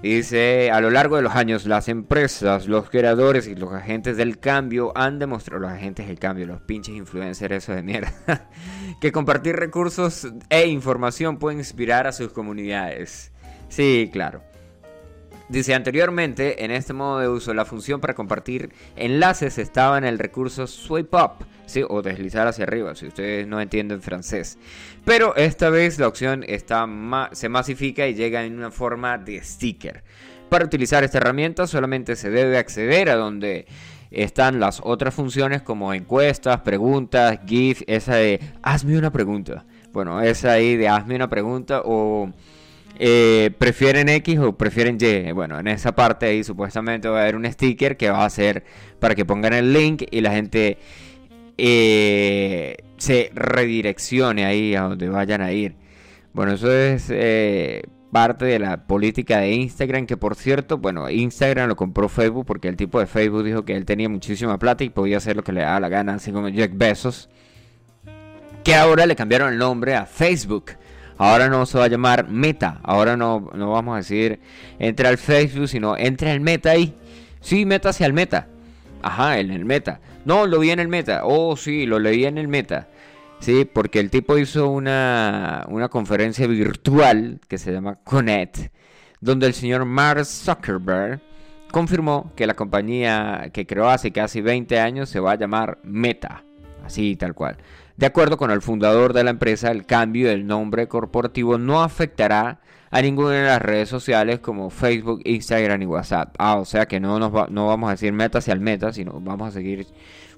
Dice, 0.03 0.69
a 0.69 0.81
lo 0.81 0.89
largo 0.89 1.15
de 1.15 1.21
los 1.21 1.33
años, 1.33 1.65
las 1.65 1.87
empresas, 1.87 2.67
los 2.67 2.89
creadores 2.89 3.47
y 3.47 3.55
los 3.55 3.71
agentes 3.71 4.17
del 4.17 4.37
cambio 4.37 4.91
han 4.97 5.17
demostrado, 5.17 5.61
los 5.61 5.71
agentes 5.71 6.07
del 6.07 6.19
cambio, 6.19 6.45
los 6.45 6.59
pinches 6.59 6.93
influencers, 6.93 7.63
eso 7.63 7.73
de 7.73 7.83
mierda, 7.83 8.11
que 8.99 9.13
compartir 9.13 9.55
recursos 9.55 10.27
e 10.49 10.67
información 10.67 11.37
puede 11.37 11.57
inspirar 11.57 12.05
a 12.05 12.11
sus 12.11 12.33
comunidades. 12.33 13.31
Sí, 13.69 14.09
claro. 14.11 14.43
Dice 15.53 15.75
anteriormente, 15.75 16.65
en 16.65 16.71
este 16.71 16.93
modo 16.93 17.19
de 17.19 17.29
uso, 17.29 17.53
la 17.53 17.63
función 17.63 18.01
para 18.01 18.15
compartir 18.15 18.71
enlaces 18.95 19.59
estaba 19.59 19.99
en 19.99 20.03
el 20.03 20.17
recurso 20.17 20.65
swipe 20.65 21.15
up, 21.15 21.45
¿sí? 21.67 21.83
o 21.87 22.01
deslizar 22.01 22.47
hacia 22.47 22.63
arriba, 22.63 22.95
si 22.95 23.05
ustedes 23.05 23.45
no 23.45 23.61
entienden 23.61 24.01
francés. 24.01 24.57
Pero 25.05 25.35
esta 25.35 25.69
vez 25.69 25.99
la 25.99 26.07
opción 26.07 26.43
está 26.47 26.87
se 27.33 27.49
masifica 27.49 28.07
y 28.07 28.15
llega 28.15 28.43
en 28.43 28.57
una 28.57 28.71
forma 28.71 29.19
de 29.19 29.43
sticker. 29.43 30.03
Para 30.49 30.65
utilizar 30.65 31.03
esta 31.03 31.19
herramienta 31.19 31.67
solamente 31.67 32.15
se 32.15 32.31
debe 32.31 32.57
acceder 32.57 33.11
a 33.11 33.15
donde 33.15 33.67
están 34.09 34.59
las 34.59 34.81
otras 34.83 35.13
funciones 35.13 35.61
como 35.61 35.93
encuestas, 35.93 36.61
preguntas, 36.61 37.41
GIF, 37.45 37.83
esa 37.85 38.15
de 38.15 38.39
hazme 38.63 38.97
una 38.97 39.11
pregunta. 39.11 39.65
Bueno, 39.91 40.19
esa 40.19 40.53
ahí 40.53 40.77
de 40.77 40.87
hazme 40.87 41.15
una 41.15 41.29
pregunta 41.29 41.83
o 41.85 42.31
eh, 42.99 43.51
prefieren 43.57 44.09
X 44.09 44.39
o 44.39 44.57
prefieren 44.57 44.97
Y. 44.99 45.31
Bueno, 45.31 45.59
en 45.59 45.67
esa 45.67 45.95
parte 45.95 46.27
ahí 46.27 46.43
supuestamente 46.43 47.07
va 47.07 47.19
a 47.19 47.21
haber 47.23 47.35
un 47.35 47.51
sticker 47.51 47.97
que 47.97 48.09
va 48.09 48.25
a 48.25 48.29
ser 48.29 48.63
para 48.99 49.15
que 49.15 49.25
pongan 49.25 49.53
el 49.53 49.73
link 49.73 50.03
y 50.11 50.21
la 50.21 50.31
gente 50.31 50.77
eh, 51.57 52.77
se 52.97 53.31
redireccione 53.33 54.45
ahí 54.45 54.75
a 54.75 54.83
donde 54.83 55.09
vayan 55.09 55.41
a 55.41 55.51
ir. 55.51 55.75
Bueno, 56.33 56.53
eso 56.53 56.71
es 56.71 57.07
eh, 57.09 57.83
parte 58.11 58.45
de 58.45 58.59
la 58.59 58.85
política 58.85 59.39
de 59.39 59.51
Instagram, 59.53 60.05
que 60.05 60.17
por 60.17 60.35
cierto, 60.35 60.77
bueno, 60.77 61.09
Instagram 61.09 61.67
lo 61.67 61.75
compró 61.75 62.09
Facebook 62.09 62.45
porque 62.45 62.67
el 62.67 62.75
tipo 62.75 62.99
de 62.99 63.07
Facebook 63.07 63.43
dijo 63.43 63.65
que 63.65 63.75
él 63.75 63.85
tenía 63.85 64.09
muchísima 64.09 64.57
plata 64.59 64.83
y 64.83 64.89
podía 64.89 65.17
hacer 65.17 65.35
lo 65.35 65.43
que 65.43 65.51
le 65.51 65.61
daba 65.61 65.79
la 65.79 65.89
gana, 65.89 66.15
así 66.15 66.31
como 66.31 66.49
Jack 66.49 66.71
Bezos. 66.75 67.29
Que 68.63 68.75
ahora 68.75 69.05
le 69.05 69.15
cambiaron 69.15 69.51
el 69.51 69.59
nombre 69.59 69.95
a 69.95 70.05
Facebook. 70.05 70.71
Ahora 71.17 71.49
no 71.49 71.65
se 71.65 71.77
va 71.77 71.85
a 71.85 71.89
llamar 71.89 72.27
Meta. 72.29 72.79
Ahora 72.83 73.15
no, 73.17 73.49
no 73.53 73.71
vamos 73.71 73.93
a 73.93 73.97
decir 73.97 74.39
entra 74.79 75.09
al 75.09 75.17
Facebook, 75.17 75.67
sino 75.67 75.97
entra 75.97 76.31
al 76.31 76.39
Meta 76.39 76.71
ahí. 76.71 76.93
Sí, 77.41 77.65
meta 77.65 77.89
hacia 77.89 78.05
el 78.05 78.13
Meta. 78.13 78.47
Ajá, 79.01 79.39
en 79.39 79.51
el 79.51 79.65
Meta. 79.65 79.99
No, 80.25 80.47
lo 80.47 80.59
vi 80.59 80.71
en 80.71 80.79
el 80.79 80.87
Meta. 80.87 81.21
Oh, 81.23 81.57
sí, 81.57 81.85
lo 81.85 81.99
leí 81.99 82.25
en 82.25 82.37
el 82.37 82.47
Meta. 82.47 82.87
Sí, 83.39 83.65
porque 83.65 83.99
el 83.99 84.09
tipo 84.09 84.37
hizo 84.37 84.69
una, 84.69 85.65
una 85.67 85.89
conferencia 85.89 86.47
virtual 86.47 87.41
que 87.49 87.57
se 87.57 87.73
llama 87.73 87.99
Connect, 88.05 88.71
donde 89.19 89.47
el 89.47 89.53
señor 89.53 89.83
Mark 89.83 90.25
Zuckerberg 90.25 91.19
confirmó 91.69 92.31
que 92.37 92.47
la 92.47 92.53
compañía 92.53 93.49
que 93.51 93.65
creó 93.65 93.89
hace 93.89 94.11
casi 94.11 94.39
20 94.39 94.79
años 94.79 95.09
se 95.09 95.19
va 95.19 95.33
a 95.33 95.35
llamar 95.35 95.79
Meta. 95.83 96.45
Así 96.85 97.17
tal 97.17 97.33
cual. 97.33 97.57
De 97.95 98.07
acuerdo 98.07 98.37
con 98.37 98.49
el 98.49 98.61
fundador 98.61 99.13
de 99.13 99.23
la 99.23 99.29
empresa, 99.29 99.69
el 99.69 99.85
cambio 99.85 100.27
del 100.27 100.47
nombre 100.47 100.87
corporativo 100.87 101.59
no 101.59 101.83
afectará 101.83 102.59
a 102.89 103.01
ninguna 103.01 103.31
de 103.31 103.43
las 103.43 103.61
redes 103.61 103.89
sociales 103.89 104.39
como 104.39 104.69
Facebook, 104.69 105.21
Instagram 105.25 105.81
y 105.81 105.85
WhatsApp. 105.85 106.35
Ah, 106.39 106.57
o 106.57 106.65
sea 106.65 106.87
que 106.87 106.99
no, 106.99 107.19
nos 107.19 107.51
no 107.51 107.67
vamos 107.67 107.89
a 107.89 107.91
decir 107.91 108.11
meta 108.13 108.39
hacia 108.39 108.53
el 108.53 108.59
meta, 108.59 108.91
sino 108.93 109.19
vamos 109.19 109.49
a 109.49 109.51
seguir 109.51 109.85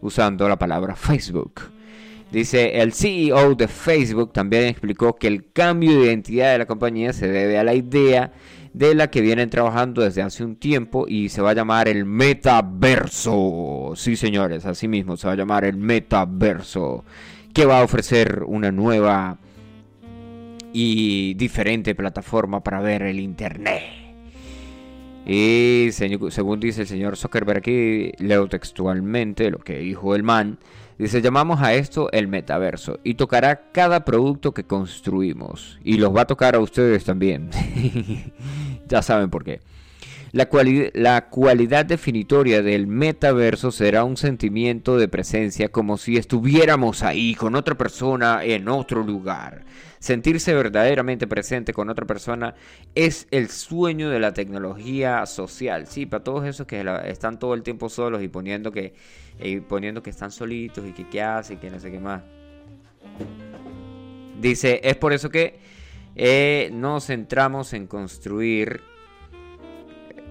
usando 0.02 0.48
la 0.50 0.58
palabra 0.58 0.96
Facebook. 0.96 1.62
Dice, 2.32 2.82
el 2.82 2.92
CEO 2.92 3.56
de 3.56 3.68
Facebook 3.68 4.34
también 4.34 4.66
explicó 4.66 5.16
que 5.16 5.28
el 5.28 5.52
cambio 5.54 5.92
de 5.92 6.08
identidad 6.08 6.52
de 6.52 6.58
la 6.58 6.66
compañía 6.66 7.14
se 7.14 7.28
debe 7.28 7.58
a 7.58 7.64
la 7.64 7.74
idea 7.74 8.34
de 8.74 8.96
la 8.96 9.10
que 9.10 9.22
vienen 9.22 9.50
trabajando 9.50 10.02
desde 10.02 10.22
hace 10.22 10.44
un 10.44 10.58
tiempo 10.58 11.06
y 11.08 11.30
se 11.30 11.42
va 11.42 11.52
a 11.52 11.54
llamar 11.54 11.88
el 11.88 12.04
metaverso. 12.04 13.94
Sí, 13.96 14.18
señores, 14.18 14.66
así 14.66 14.90
mismo 14.90 15.16
se 15.16 15.28
va 15.28 15.34
a 15.34 15.38
llamar 15.38 15.64
el 15.64 15.78
metaverso 15.78 17.06
que 17.56 17.66
va 17.66 17.80
a 17.80 17.84
ofrecer 17.86 18.44
una 18.46 18.70
nueva 18.70 19.38
y 20.74 21.36
diferente 21.36 21.96
plataforma 21.96 22.62
para 22.62 22.82
ver 22.82 23.04
el 23.04 23.18
Internet. 23.18 23.82
Y 25.26 25.88
según 25.92 26.60
dice 26.60 26.82
el 26.82 26.88
señor 26.88 27.16
Zuckerberg 27.16 27.60
aquí, 27.60 28.12
leo 28.20 28.50
textualmente 28.50 29.50
lo 29.52 29.60
que 29.60 29.80
dijo 29.80 30.16
el 30.16 30.24
man, 30.24 30.60
dice, 31.00 31.22
llamamos 31.22 31.62
a 31.62 31.74
esto 31.74 32.12
el 32.12 32.28
metaverso 32.28 33.00
y 33.06 33.14
tocará 33.14 33.72
cada 33.72 34.04
producto 34.04 34.54
que 34.54 34.66
construimos 34.66 35.80
y 35.82 35.96
los 35.96 36.14
va 36.14 36.24
a 36.24 36.28
tocar 36.28 36.56
a 36.56 36.60
ustedes 36.60 37.06
también. 37.06 37.52
ya 38.90 39.02
saben 39.02 39.30
por 39.30 39.46
qué. 39.46 39.62
La, 40.36 40.50
la, 40.96 41.30
cualidad 41.30 41.86
definitoria 41.86 42.62
del 42.62 42.88
metaverso 42.88 43.72
será 43.72 44.04
un 44.04 44.18
sentimiento 44.18 44.98
de 44.98 45.08
presencia 45.08 45.70
como 45.70 45.96
si 45.96 46.18
estuviéramos 46.18 47.04
ahí 47.04 47.36
con 47.36 47.56
otra 47.56 47.76
persona 47.76 48.44
en 48.44 48.68
otro 48.68 49.02
lugar. 49.02 49.64
Sentirse 50.00 50.54
verdaderamente 50.54 51.26
presente 51.26 51.72
con 51.72 51.90
otra 51.90 52.06
persona 52.06 52.54
es 52.96 53.30
el 53.32 53.48
sueño 53.48 54.10
de 54.10 54.20
la 54.20 54.34
tecnología 54.34 55.26
social. 55.26 55.88
Sí, 55.88 56.06
para 56.06 56.26
todos 56.26 56.46
esos 56.46 56.68
que 56.68 56.84
están 57.06 57.40
todo 57.40 57.54
el 57.54 57.64
tiempo 57.64 57.88
solos 57.88 58.22
y 58.22 58.28
poniendo 58.28 58.74
que, 58.74 58.94
eh, 59.40 59.62
poniendo 59.62 60.04
que 60.04 60.10
están 60.10 60.32
solitos 60.32 60.86
y 60.86 60.92
que 60.92 61.08
qué 61.08 61.22
hacen, 61.22 61.60
que 61.60 61.72
no 61.72 61.80
sé 61.80 61.90
qué 61.92 62.00
más. 62.02 62.24
Dice, 64.42 64.82
es 64.84 64.98
por 64.98 65.14
eso 65.14 65.30
que 65.30 65.60
eh, 66.18 66.72
nos 66.74 67.06
centramos 67.06 67.72
en 67.72 67.88
construir 67.88 68.82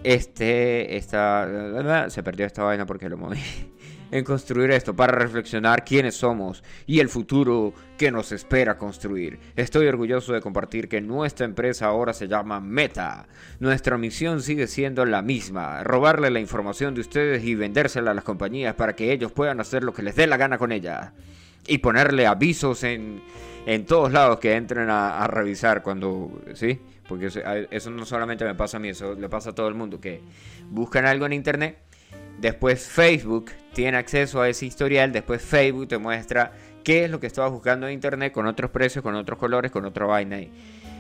este, 0.05 0.97
esta, 0.97 2.09
se 2.11 2.23
perdió 2.23 2.47
esta 2.47 2.63
vaina 2.63 2.87
porque 2.87 3.09
lo 3.09 3.17
moví. 3.17 3.39
En 4.11 4.23
construir 4.23 4.71
esto 4.71 4.95
para 4.95 5.19
reflexionar 5.19 5.85
quiénes 5.85 6.15
somos 6.15 6.63
y 6.87 7.01
el 7.01 7.09
futuro 7.09 7.75
que 7.99 8.13
nos 8.13 8.31
espera 8.31 8.79
construir. 8.79 9.41
Estoy 9.57 9.89
orgulloso 9.89 10.33
de 10.33 10.41
compartir 10.41 10.89
que 10.89 11.01
nuestra 11.01 11.47
empresa 11.47 11.87
ahora 11.87 12.13
se 12.13 12.29
llama 12.29 12.61
Meta. 12.61 13.27
Nuestra 13.59 13.99
misión 13.99 14.41
sigue 14.41 14.69
siendo 14.69 15.05
la 15.05 15.21
misma, 15.21 15.83
robarle 15.83 16.31
la 16.31 16.39
información 16.39 16.95
de 16.95 17.01
ustedes 17.01 17.43
y 17.43 17.57
vendérsela 17.57 18.13
a 18.13 18.15
las 18.15 18.23
compañías 18.23 18.77
para 18.77 18.95
que 18.95 19.11
ellos 19.11 19.33
puedan 19.33 19.59
hacer 19.59 19.83
lo 19.83 19.93
que 19.93 20.03
les 20.03 20.15
dé 20.15 20.29
la 20.29 20.37
gana 20.37 20.59
con 20.59 20.71
ella. 20.71 21.15
y 21.67 21.79
ponerle 21.79 22.27
avisos 22.27 22.85
en, 22.85 23.21
en 23.67 23.87
todos 23.87 24.13
lados 24.13 24.39
que 24.39 24.55
entren 24.55 24.91
a, 24.91 25.27
revisar 25.27 25.83
cuando, 25.83 26.31
¿sí? 26.55 26.81
Porque 27.09 27.27
eso, 27.71 27.91
no 27.91 28.07
solamente 28.07 28.45
me 28.45 28.55
pasa 28.55 28.79
a 28.79 28.81
mí, 28.81 28.89
eso 28.89 29.15
le 29.15 29.29
pasa 29.29 29.51
a 29.51 29.55
todo 29.55 29.69
el 29.69 29.75
mundo, 29.75 30.01
que 30.01 30.21
buscan 30.71 31.05
algo 31.05 31.27
en 31.27 31.35
internet, 31.35 31.79
después 32.41 32.87
Facebook 32.87 33.51
tiene 33.75 33.99
acceso 33.99 34.41
a 34.41 34.49
ese 34.49 34.67
historial, 34.67 35.13
después 35.13 35.43
Facebook 35.43 35.89
te 35.89 35.99
muestra 35.99 36.53
qué 36.83 37.05
es 37.05 37.11
lo 37.11 37.21
que 37.21 37.27
estabas 37.27 37.51
buscando 37.51 37.87
en 37.87 37.95
internet 37.95 38.33
con 38.33 38.47
otros 38.47 38.71
precios, 38.71 39.03
con 39.03 39.15
otros 39.15 39.39
colores, 39.39 39.71
con 39.71 39.85
otra 39.85 40.07
vaina. 40.07 40.39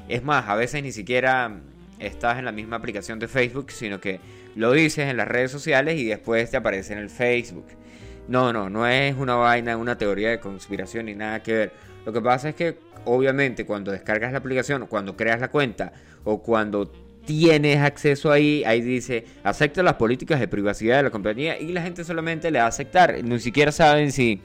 Es 0.09 0.23
más, 0.23 0.49
a 0.49 0.55
veces 0.57 0.83
ni 0.83 0.93
siquiera 0.93 1.61
estás 1.99 2.39
en 2.39 2.45
la 2.45 2.53
misma 2.53 2.77
aplicación 2.77 3.19
de 3.19 3.29
Facebook, 3.29 3.71
sino 3.71 4.01
que 4.01 4.21
lo 4.57 4.73
dices 4.73 5.09
en 5.09 5.17
las 5.17 5.29
redes 5.29 5.51
sociales 5.51 5.99
y 5.99 6.05
después 6.05 6.51
te 6.51 6.57
aparece 6.57 6.93
en 6.93 6.99
el 6.99 7.11
Facebook. 7.11 7.67
No, 8.29 8.53
no, 8.53 8.71
no 8.71 8.87
es 8.87 9.15
una 9.17 9.37
vaina, 9.37 9.77
una 9.77 9.99
teoría 9.99 10.31
de 10.31 10.41
conspiración 10.41 11.07
ni 11.07 11.15
nada 11.15 11.43
que 11.43 11.53
ver. 11.53 11.73
Lo 12.07 12.13
que 12.13 12.21
pasa 12.21 12.51
es 12.51 12.55
que 12.55 12.79
obviamente 13.05 13.67
cuando 13.67 13.93
descargas 13.93 14.33
la 14.33 14.39
aplicación, 14.39 14.87
cuando 14.87 15.17
creas 15.17 15.41
la 15.41 15.49
cuenta 15.49 15.93
o 16.25 16.43
cuando 16.43 16.91
tienes 17.25 17.79
acceso 17.79 18.31
ahí, 18.31 18.63
ahí 18.67 18.81
dice 18.83 19.25
acepta 19.43 19.83
las 19.83 19.95
políticas 19.95 20.41
de 20.41 20.49
privacidad 20.49 20.99
de 20.99 21.05
la 21.05 21.11
compañía 21.11 21.59
y 21.59 21.73
la 21.73 21.83
gente 21.83 22.05
solamente 22.05 22.51
le 22.51 22.59
va 22.59 22.67
a 22.67 22.69
aceptar. 22.69 23.23
Ni 23.23 23.39
siquiera 23.41 23.73
saben 23.73 24.13
si 24.13 24.43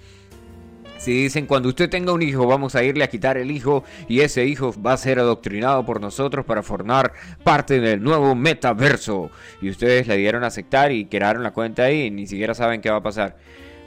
si 1.00 1.14
dicen, 1.14 1.46
cuando 1.46 1.70
usted 1.70 1.90
tenga 1.90 2.12
un 2.12 2.22
hijo, 2.22 2.46
vamos 2.46 2.76
a 2.76 2.84
irle 2.84 3.06
a 3.06 3.08
quitar 3.08 3.38
el 3.38 3.52
hijo 3.52 3.86
y 4.10 4.20
ese 4.20 4.46
hijo 4.46 4.76
va 4.82 4.92
a 4.92 4.98
ser 4.98 5.18
adoctrinado 5.18 5.86
por 5.86 6.02
nosotros 6.02 6.46
para 6.46 6.62
formar 6.62 7.14
parte 7.42 7.80
del 7.80 8.04
nuevo 8.04 8.36
metaverso. 8.36 9.32
Y 9.62 9.70
ustedes 9.70 10.08
le 10.08 10.18
dieron 10.18 10.44
a 10.44 10.48
aceptar 10.48 10.92
y 10.92 11.06
crearon 11.06 11.42
la 11.44 11.52
cuenta 11.52 11.84
ahí 11.84 12.08
y 12.08 12.12
ni 12.12 12.28
siquiera 12.28 12.54
saben 12.54 12.82
qué 12.82 12.90
va 12.90 12.98
a 12.98 13.04
pasar. 13.04 13.38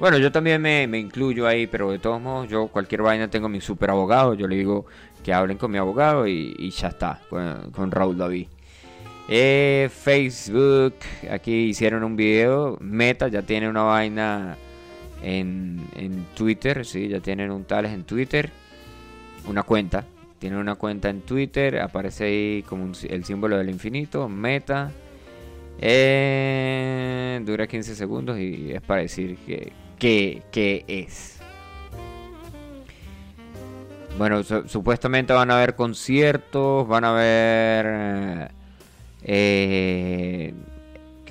Bueno, 0.02 0.18
yo 0.18 0.32
también 0.32 0.60
me, 0.60 0.98
incluyo 0.98 1.46
ahí, 1.46 1.68
pero 1.68 1.92
de 1.92 2.00
todos 2.00 2.20
modos, 2.20 2.48
yo 2.48 2.66
cualquier 2.66 3.02
vaina 3.02 3.30
tengo 3.30 3.48
mi 3.48 3.60
super 3.60 3.88
abogado. 3.90 4.34
Yo 4.34 4.48
le 4.48 4.56
digo 4.56 4.84
que 5.22 5.32
hablen 5.32 5.58
con 5.58 5.70
mi 5.70 5.78
abogado 5.78 6.26
y, 6.26 6.70
ya 6.72 6.88
está, 6.88 7.20
con, 7.30 7.88
Raúl 7.92 8.18
David. 8.18 8.48
Eh, 9.28 9.88
Facebook, 9.94 10.94
aquí 11.30 11.52
hicieron 11.66 12.02
un 12.02 12.16
video. 12.16 12.78
Meta 12.80 13.28
ya 13.28 13.42
tiene 13.42 13.68
una 13.68 13.82
vaina 13.82 14.56
en, 15.22 16.26
Twitter, 16.34 16.84
sí, 16.84 17.06
ya 17.06 17.20
tienen 17.20 17.52
un 17.52 17.62
tales 17.62 17.92
en 17.92 18.02
Twitter, 18.02 18.50
una 19.46 19.62
cuenta, 19.62 20.04
tienen 20.40 20.58
una 20.58 20.74
cuenta 20.74 21.10
en 21.10 21.20
Twitter, 21.20 21.78
aparece 21.78 22.24
ahí 22.24 22.64
como 22.64 22.90
el 23.08 23.24
símbolo 23.24 23.56
del 23.56 23.70
infinito, 23.70 24.28
meta, 24.28 24.90
eh, 25.80 27.40
dura 27.44 27.68
15 27.68 27.94
segundos 27.94 28.36
y 28.40 28.72
es 28.72 28.82
para 28.82 29.02
decir 29.02 29.36
que, 29.46 29.70
que, 30.02 30.84
es. 30.88 31.38
Bueno, 34.18 34.42
supuestamente 34.42 35.32
van 35.32 35.50
a 35.50 35.56
haber 35.56 35.74
conciertos, 35.74 36.86
van 36.86 37.04
a 37.04 37.10
haber... 37.10 38.50
Eh, 39.24 40.54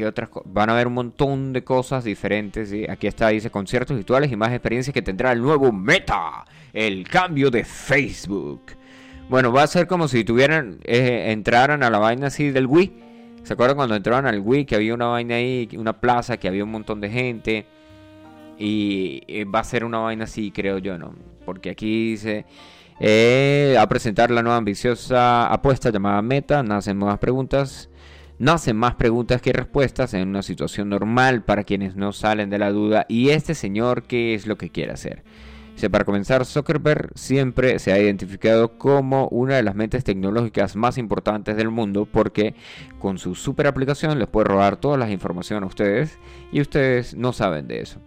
otras 0.08 0.30
van 0.46 0.68
a 0.68 0.74
haber 0.74 0.88
un 0.88 0.94
montón 0.94 1.54
de 1.54 1.64
cosas 1.64 2.04
diferentes. 2.04 2.74
Aquí 2.90 3.06
está, 3.06 3.28
dice 3.28 3.52
conciertos 3.52 3.96
virtuales 3.96 4.32
y 4.32 4.36
más 4.36 4.52
experiencias 4.52 4.96
que 4.96 5.04
tendrá 5.04 5.32
el 5.32 5.42
nuevo 5.42 5.72
Meta, 5.72 6.44
el 6.74 7.08
cambio 7.08 7.52
de 7.52 7.64
Facebook. 7.64 8.62
Bueno, 9.30 9.52
va 9.54 9.62
a 9.62 9.68
ser 9.68 9.86
como 9.86 10.08
si 10.08 10.24
tuvieran, 10.24 10.80
eh, 10.86 11.32
entraran 11.32 11.84
a 11.84 11.92
la 11.92 12.00
vaina 12.00 12.28
así 12.28 12.50
del 12.50 12.66
Wii. 12.66 12.94
¿Se 13.44 13.54
acuerdan 13.54 13.76
cuando 13.78 13.96
entraron 13.96 14.26
al 14.26 14.40
Wii 14.40 14.66
que 14.66 14.74
había 14.74 14.96
una 14.96 15.06
vaina 15.06 15.36
ahí, 15.36 15.70
una 15.78 15.94
plaza, 16.00 16.38
que 16.38 16.48
había 16.48 16.64
un 16.64 16.72
montón 16.72 17.00
de 17.00 17.10
gente? 17.12 17.66
Y 18.62 19.44
va 19.46 19.60
a 19.60 19.64
ser 19.64 19.84
una 19.84 20.00
vaina 20.00 20.26
así, 20.26 20.52
creo 20.52 20.78
yo, 20.78 20.98
¿no? 20.98 21.14
Porque 21.46 21.72
aquí 21.72 22.12
dice... 22.12 22.46
Eh, 23.04 23.78
a 23.80 23.90
presentar 23.90 24.30
la 24.30 24.44
nueva 24.44 24.58
ambiciosa 24.58 25.48
apuesta 25.48 25.90
llamada 25.90 26.22
Meta, 26.22 26.62
nacen 26.62 27.00
nuevas 27.00 27.18
preguntas 27.18 27.90
no 28.42 28.54
hacen 28.54 28.76
más 28.76 28.96
preguntas 28.96 29.40
que 29.40 29.54
respuestas 29.54 30.16
en 30.16 30.28
una 30.28 30.42
situación 30.42 30.90
normal 30.90 31.44
para 31.44 31.64
quienes 31.64 31.96
no 31.96 32.12
salen 32.12 32.50
de 32.50 32.58
la 32.58 32.72
duda. 32.72 33.06
¿Y 33.08 33.30
este 33.30 33.54
señor 33.54 34.02
qué 34.02 34.34
es 34.34 34.48
lo 34.48 34.58
que 34.58 34.72
quiere 34.72 34.94
hacer? 34.94 35.24
para 35.92 36.06
comenzar, 36.06 36.46
Zuckerberg 36.46 37.10
siempre 37.16 37.80
se 37.80 37.92
ha 37.92 37.98
identificado 37.98 38.78
como 38.78 39.28
una 39.30 39.56
de 39.56 39.64
las 39.64 39.74
mentes 39.74 40.04
tecnológicas 40.04 40.76
más 40.76 41.00
importantes 41.00 41.56
del 41.56 41.72
mundo 41.72 42.06
porque 42.06 42.54
con 43.00 43.18
su 43.18 43.34
super 43.34 43.66
aplicación 43.66 44.20
les 44.20 44.28
puede 44.28 44.46
robar 44.46 44.78
todas 44.78 45.00
las 45.00 45.10
informaciones 45.10 45.64
a 45.64 45.68
ustedes 45.68 46.20
y 46.52 46.62
ustedes 46.62 47.16
no 47.16 47.34
saben 47.34 47.68
de 47.68 47.82
eso. 47.82 48.00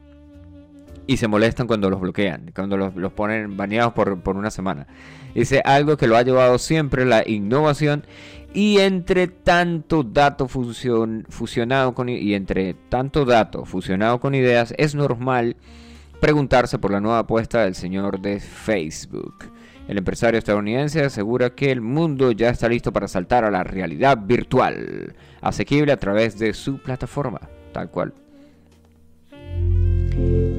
Y 1.07 1.19
se 1.19 1.29
molestan 1.29 1.67
cuando 1.67 1.91
los 1.91 2.01
bloquean, 2.01 2.53
cuando 2.55 2.77
los, 2.77 3.13
ponen 3.13 3.57
baneados 3.57 3.93
por, 3.93 4.21
por 4.21 4.37
una 4.37 4.51
semana. 4.51 4.87
Dice 5.35 5.61
algo 5.65 5.97
que 5.97 6.07
lo 6.07 6.17
ha 6.17 6.23
llevado 6.23 6.59
siempre 6.59 7.05
la 7.05 7.29
innovación 7.29 8.05
y 8.55 8.79
entre 8.79 9.27
tanto 9.27 10.05
dato 10.05 10.47
fusionado 10.47 11.93
con 11.93 12.09
y 12.09 12.35
entre 12.35 12.75
tanto 12.89 13.25
dato 13.25 13.65
fusionado 13.65 14.21
con 14.21 14.35
ideas 14.35 14.73
es 14.79 14.95
normal 14.95 15.57
preguntarse 16.21 16.79
por 16.79 16.93
la 16.93 17.01
nueva 17.01 17.19
apuesta 17.19 17.65
del 17.65 17.75
señor 17.75 18.21
de 18.21 18.39
Facebook. 18.39 19.51
El 19.89 19.99
empresario 19.99 20.39
estadounidense 20.39 21.05
asegura 21.05 21.51
que 21.51 21.71
el 21.71 21.81
mundo 21.81 22.33
ya 22.33 22.49
está 22.49 22.69
listo 22.69 22.93
para 22.93 23.09
saltar 23.09 23.45
a 23.45 23.51
la 23.51 23.65
realidad 23.65 24.19
virtual, 24.19 25.15
asequible 25.43 25.93
a 25.93 25.99
través 25.99 26.39
de 26.39 26.55
su 26.55 26.79
plataforma, 26.79 27.41
tal 27.73 27.91
cual. 27.91 28.15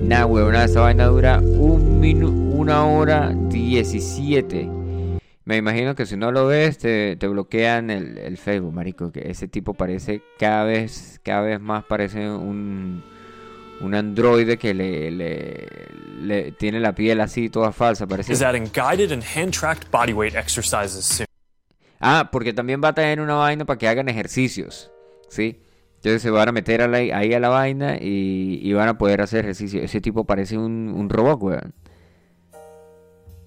Nah, 0.06 0.26
huevona, 0.26 0.66
esa 0.66 0.82
vaina 0.82 1.06
dura 1.06 1.40
un 1.40 2.00
minuto, 2.00 2.32
una 2.32 2.86
hora 2.86 3.34
17 3.50 4.86
me 5.46 5.58
imagino 5.58 5.94
que 5.94 6.08
si 6.08 6.18
no 6.18 6.32
lo 6.32 6.48
ves, 6.48 6.80
te, 6.80 7.16
bloquean 7.16 7.92
el, 7.92 8.38
Facebook, 8.38 8.74
marico. 8.74 9.12
Que 9.12 9.30
ese 9.30 9.48
tipo 9.48 9.76
parece 9.76 10.24
cada 10.40 10.64
vez, 10.64 11.22
cada 11.24 11.42
vez 11.42 11.62
más 11.62 11.84
parece 11.84 12.28
un, 12.28 13.04
un 13.80 13.94
androide 13.94 14.58
que 14.58 14.74
le, 14.74 15.12
le, 15.12 16.52
tiene 16.54 16.80
la 16.80 16.96
piel 16.96 17.22
así 17.22 17.50
toda 17.50 17.72
falsa. 17.72 18.08
Parece. 18.08 18.34
Ah, 22.00 22.30
porque 22.32 22.52
también 22.52 22.82
va 22.84 22.90
a 22.90 22.94
tener 22.94 23.22
una 23.22 23.36
vaina 23.36 23.66
para 23.66 23.78
que 23.78 23.88
hagan 23.88 24.10
ejercicios, 24.10 24.92
¿sí? 25.30 25.62
Entonces 26.06 26.22
se 26.22 26.30
van 26.30 26.48
a 26.48 26.52
meter 26.52 26.82
ahí 26.84 27.34
a 27.34 27.40
la 27.40 27.50
vaina 27.50 27.98
y, 28.00 28.72
van 28.74 28.90
a 28.90 28.96
poder 29.00 29.22
hacer 29.22 29.40
ejercicio. 29.40 29.82
Ese 29.82 30.02
tipo 30.02 30.24
parece 30.24 30.56
un, 30.56 31.10
robot, 31.10 31.42
weón 31.42 31.74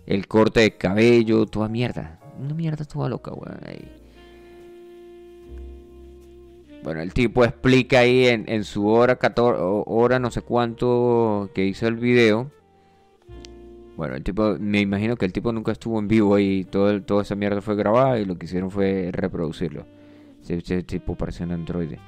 el 0.06 0.26
corte 0.26 0.60
de 0.60 0.76
cabello, 0.76 1.46
toda 1.46 1.68
mierda. 1.68 2.18
Una 2.36 2.54
mierda 2.54 2.84
toda 2.84 3.08
loca, 3.08 3.30
weón. 3.32 3.60
Bueno, 6.82 7.00
el 7.00 7.12
tipo 7.12 7.44
explica 7.44 8.00
ahí 8.00 8.26
en, 8.26 8.64
su 8.64 8.88
hora, 8.88 9.14
14, 9.14 9.60
hora 9.60 10.18
no 10.18 10.32
sé 10.32 10.42
cuánto 10.42 11.50
que 11.54 11.64
hizo 11.64 11.86
el 11.86 11.94
video. 11.94 12.50
Bueno, 13.96 14.16
el 14.16 14.24
tipo, 14.24 14.56
me 14.58 14.80
imagino 14.80 15.14
que 15.14 15.26
el 15.26 15.32
tipo 15.32 15.52
nunca 15.52 15.70
estuvo 15.70 15.96
en 16.00 16.08
vivo 16.08 16.34
ahí. 16.34 16.64
Todo, 16.64 17.00
toda 17.02 17.22
esa 17.22 17.36
mierda 17.36 17.60
fue 17.60 17.76
grabada 17.76 18.18
y 18.18 18.24
lo 18.24 18.36
que 18.36 18.46
hicieron 18.46 18.72
fue 18.72 19.10
reproducirlo. 19.12 19.86
Ese, 20.48 20.82
tipo 20.82 21.14
parecía 21.14 21.46
un 21.46 21.52
androide. 21.52 21.98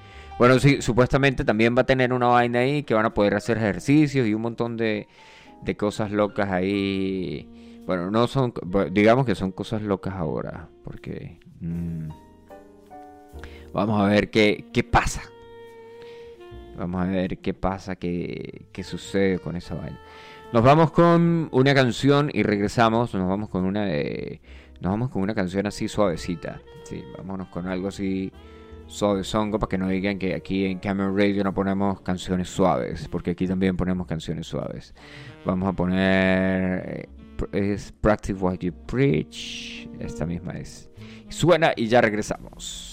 Bueno, 0.40 0.58
sí, 0.58 0.80
supuestamente 0.80 1.44
también 1.44 1.76
va 1.76 1.82
a 1.82 1.86
tener 1.86 2.12
una 2.12 2.28
vaina 2.28 2.60
ahí 2.60 2.82
que 2.82 2.94
van 2.94 3.04
a 3.04 3.12
poder 3.12 3.34
hacer 3.34 3.58
ejercicios 3.58 4.26
y 4.26 4.32
un 4.32 4.40
montón 4.40 4.76
de, 4.76 5.06
de 5.62 5.76
cosas 5.76 6.10
locas 6.10 6.50
ahí 6.50 7.46
bueno, 7.86 8.10
no 8.10 8.26
son, 8.26 8.54
digamos 8.92 9.26
que 9.26 9.34
son 9.34 9.52
cosas 9.52 9.82
locas 9.82 10.14
ahora, 10.14 10.68
porque 10.82 11.40
mm, 11.60 12.08
vamos 13.74 14.00
a 14.00 14.06
ver 14.06 14.30
qué, 14.30 14.66
qué 14.72 14.82
pasa. 14.82 15.22
Vamos 16.78 17.02
a 17.02 17.06
ver 17.06 17.38
qué 17.38 17.52
pasa, 17.52 17.96
qué, 17.96 18.68
qué 18.72 18.82
sucede 18.82 19.40
con 19.40 19.56
esa 19.56 19.74
vaina. 19.74 20.00
Nos 20.54 20.62
vamos 20.62 20.90
con 20.92 21.48
una 21.52 21.74
canción 21.74 22.30
y 22.32 22.42
regresamos. 22.42 23.12
Nos 23.12 23.28
vamos 23.28 23.50
con 23.50 23.64
una 23.64 23.84
de, 23.84 24.40
nos 24.80 24.92
vamos 24.92 25.10
con 25.10 25.20
una 25.20 25.34
canción 25.34 25.66
así 25.66 25.88
suavecita. 25.88 26.62
Sí, 26.84 27.04
vámonos 27.18 27.48
con 27.48 27.66
algo 27.66 27.88
así 27.88 28.32
suave 28.90 29.22
songo 29.22 29.58
para 29.58 29.68
que 29.68 29.78
no 29.78 29.88
digan 29.88 30.18
que 30.18 30.34
aquí 30.34 30.66
en 30.66 30.80
Cameron 30.80 31.16
Radio 31.16 31.44
no 31.44 31.54
ponemos 31.54 32.00
canciones 32.00 32.48
suaves, 32.48 33.08
porque 33.08 33.30
aquí 33.30 33.46
también 33.46 33.76
ponemos 33.76 34.06
canciones 34.06 34.46
suaves. 34.48 34.94
Vamos 35.44 35.68
a 35.68 35.72
poner 35.72 37.08
eh, 37.52 37.78
Practice 38.00 38.34
What 38.34 38.58
You 38.58 38.72
Preach. 38.86 39.88
Esta 40.00 40.26
misma 40.26 40.52
es. 40.54 40.90
Suena 41.28 41.72
y 41.76 41.86
ya 41.86 42.00
regresamos. 42.00 42.89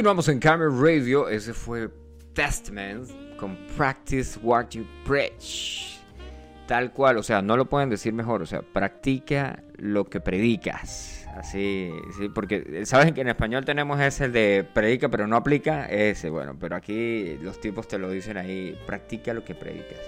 Continuamos 0.00 0.28
en 0.28 0.38
Camera 0.38 0.70
Radio. 0.70 1.28
Ese 1.28 1.52
fue 1.52 1.90
Testament 2.32 3.10
con 3.36 3.54
Practice 3.76 4.40
What 4.42 4.70
You 4.70 4.86
Preach. 5.04 6.00
Tal 6.66 6.90
cual, 6.94 7.18
o 7.18 7.22
sea, 7.22 7.42
no 7.42 7.54
lo 7.54 7.66
pueden 7.66 7.90
decir 7.90 8.14
mejor. 8.14 8.40
O 8.40 8.46
sea, 8.46 8.62
practica 8.62 9.62
lo 9.76 10.06
que 10.06 10.18
predicas. 10.20 11.28
Así, 11.36 11.90
sí, 12.16 12.30
porque 12.30 12.86
saben 12.86 13.12
que 13.12 13.20
en 13.20 13.28
español 13.28 13.66
tenemos 13.66 14.00
ese 14.00 14.30
de 14.30 14.66
predica 14.72 15.10
pero 15.10 15.26
no 15.26 15.36
aplica. 15.36 15.84
Ese, 15.84 16.30
bueno, 16.30 16.56
pero 16.58 16.76
aquí 16.76 17.36
los 17.42 17.60
tipos 17.60 17.86
te 17.86 17.98
lo 17.98 18.10
dicen 18.10 18.38
ahí. 18.38 18.78
Practica 18.86 19.34
lo 19.34 19.44
que 19.44 19.54
predicas. 19.54 20.00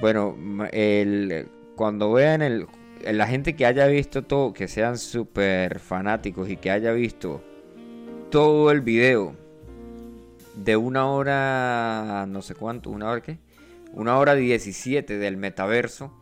Bueno, 0.00 0.34
el, 0.72 1.46
cuando 1.76 2.10
vean 2.10 2.40
el, 2.40 2.68
la 3.02 3.26
gente 3.26 3.54
que 3.54 3.66
haya 3.66 3.86
visto 3.86 4.24
todo, 4.24 4.54
que 4.54 4.66
sean 4.66 4.96
súper 4.96 5.78
fanáticos 5.78 6.48
y 6.48 6.56
que 6.56 6.70
haya 6.70 6.90
visto 6.92 7.44
todo 8.30 8.70
el 8.70 8.80
video. 8.80 9.36
De 10.54 10.76
una 10.76 11.06
hora, 11.06 12.26
no 12.28 12.40
sé 12.40 12.54
cuánto, 12.54 12.90
una 12.90 13.10
hora 13.10 13.20
qué, 13.20 13.38
una 13.92 14.16
hora 14.18 14.34
17 14.34 15.18
del 15.18 15.36
metaverso, 15.36 16.12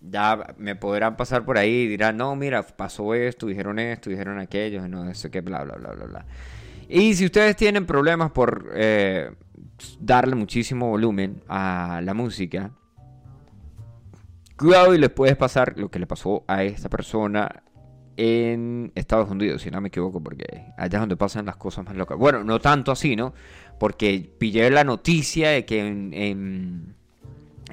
ya 0.00 0.54
me 0.58 0.76
podrán 0.76 1.16
pasar 1.16 1.44
por 1.44 1.56
ahí 1.56 1.82
y 1.82 1.88
dirán, 1.88 2.16
no, 2.16 2.36
mira, 2.36 2.62
pasó 2.62 3.14
esto, 3.14 3.46
dijeron 3.46 3.78
esto, 3.78 4.10
dijeron 4.10 4.38
aquello, 4.38 4.86
no 4.88 5.14
sé 5.14 5.30
qué, 5.30 5.40
bla, 5.40 5.64
bla, 5.64 5.76
bla, 5.76 5.92
bla, 5.92 6.04
bla. 6.04 6.26
Y 6.88 7.14
si 7.14 7.24
ustedes 7.24 7.56
tienen 7.56 7.86
problemas 7.86 8.32
por 8.32 8.70
eh, 8.74 9.30
darle 10.00 10.34
muchísimo 10.34 10.88
volumen 10.90 11.42
a 11.48 12.00
la 12.04 12.12
música, 12.12 12.70
cuidado 14.58 14.94
y 14.94 14.98
les 14.98 15.10
puedes 15.10 15.36
pasar 15.36 15.78
lo 15.78 15.90
que 15.90 15.98
le 15.98 16.06
pasó 16.06 16.44
a 16.46 16.64
esta 16.64 16.88
persona 16.88 17.62
en 18.16 18.92
Estados 18.94 19.30
Unidos, 19.30 19.62
si 19.62 19.70
no 19.70 19.80
me 19.80 19.88
equivoco, 19.88 20.22
porque 20.22 20.44
allá 20.76 20.98
es 20.98 21.00
donde 21.00 21.16
pasan 21.16 21.46
las 21.46 21.56
cosas 21.56 21.84
más 21.84 21.96
locas. 21.96 22.18
Bueno, 22.18 22.44
no 22.44 22.60
tanto 22.60 22.92
así, 22.92 23.16
¿no? 23.16 23.32
Porque 23.78 24.30
pillé 24.38 24.70
la 24.70 24.84
noticia 24.84 25.50
de 25.50 25.64
que 25.64 25.80
en, 25.86 26.94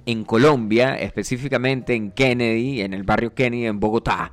en, 0.05 0.23
Colombia, 0.23 0.95
específicamente 0.95 1.93
en 1.93 2.11
Kennedy, 2.11 2.81
en 2.81 2.93
el 2.93 3.03
barrio 3.03 3.33
Kennedy, 3.33 3.65
en 3.65 3.79
Bogotá, 3.79 4.31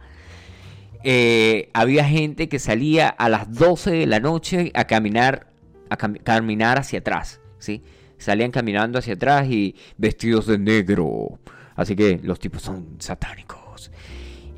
eh, 1.04 1.70
había 1.74 2.04
gente 2.04 2.48
que 2.48 2.58
salía 2.58 3.08
a 3.08 3.28
las 3.28 3.52
12 3.52 3.90
de 3.90 4.06
la 4.06 4.20
noche 4.20 4.72
a 4.74 4.84
caminar, 4.84 5.48
a 5.90 5.96
caminar 5.96 6.78
hacia 6.78 7.00
atrás, 7.00 7.40
¿sí? 7.58 7.82
Salían 8.18 8.50
caminando 8.50 8.98
hacia 8.98 9.14
atrás 9.14 9.48
y 9.48 9.76
vestidos 9.98 10.46
de 10.46 10.58
negro. 10.58 11.38
Así 11.74 11.94
que 11.94 12.18
los 12.22 12.40
tipos 12.40 12.62
son 12.62 12.96
satánicos. 12.98 13.65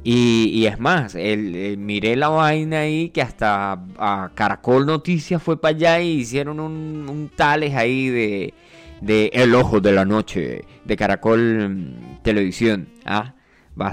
Y, 0.05 0.65
es 0.67 0.79
más, 0.79 1.15
el, 1.15 1.77
miré 1.77 2.17
la 2.17 2.29
vaina 2.29 2.81
ahí 2.81 3.11
que 3.11 3.21
hasta 3.21 3.73
a 3.99 4.31
Caracol 4.35 4.87
Noticias 4.87 5.43
fue 5.43 5.61
para 5.61 5.77
allá 5.77 6.01
y 6.01 6.21
hicieron 6.21 6.61
un, 6.61 7.07
un 7.11 7.31
tales 7.35 7.75
ahí 7.75 8.09
de, 8.09 8.55
de 9.01 9.31
El 9.35 9.55
Ojo 9.55 9.81
de 9.81 9.93
la 9.93 10.05
Noche, 10.05 10.65
de 10.85 10.97
Caracol 10.97 11.69
mm, 11.69 12.23
Televisión. 12.23 12.89
Ah, 13.05 13.35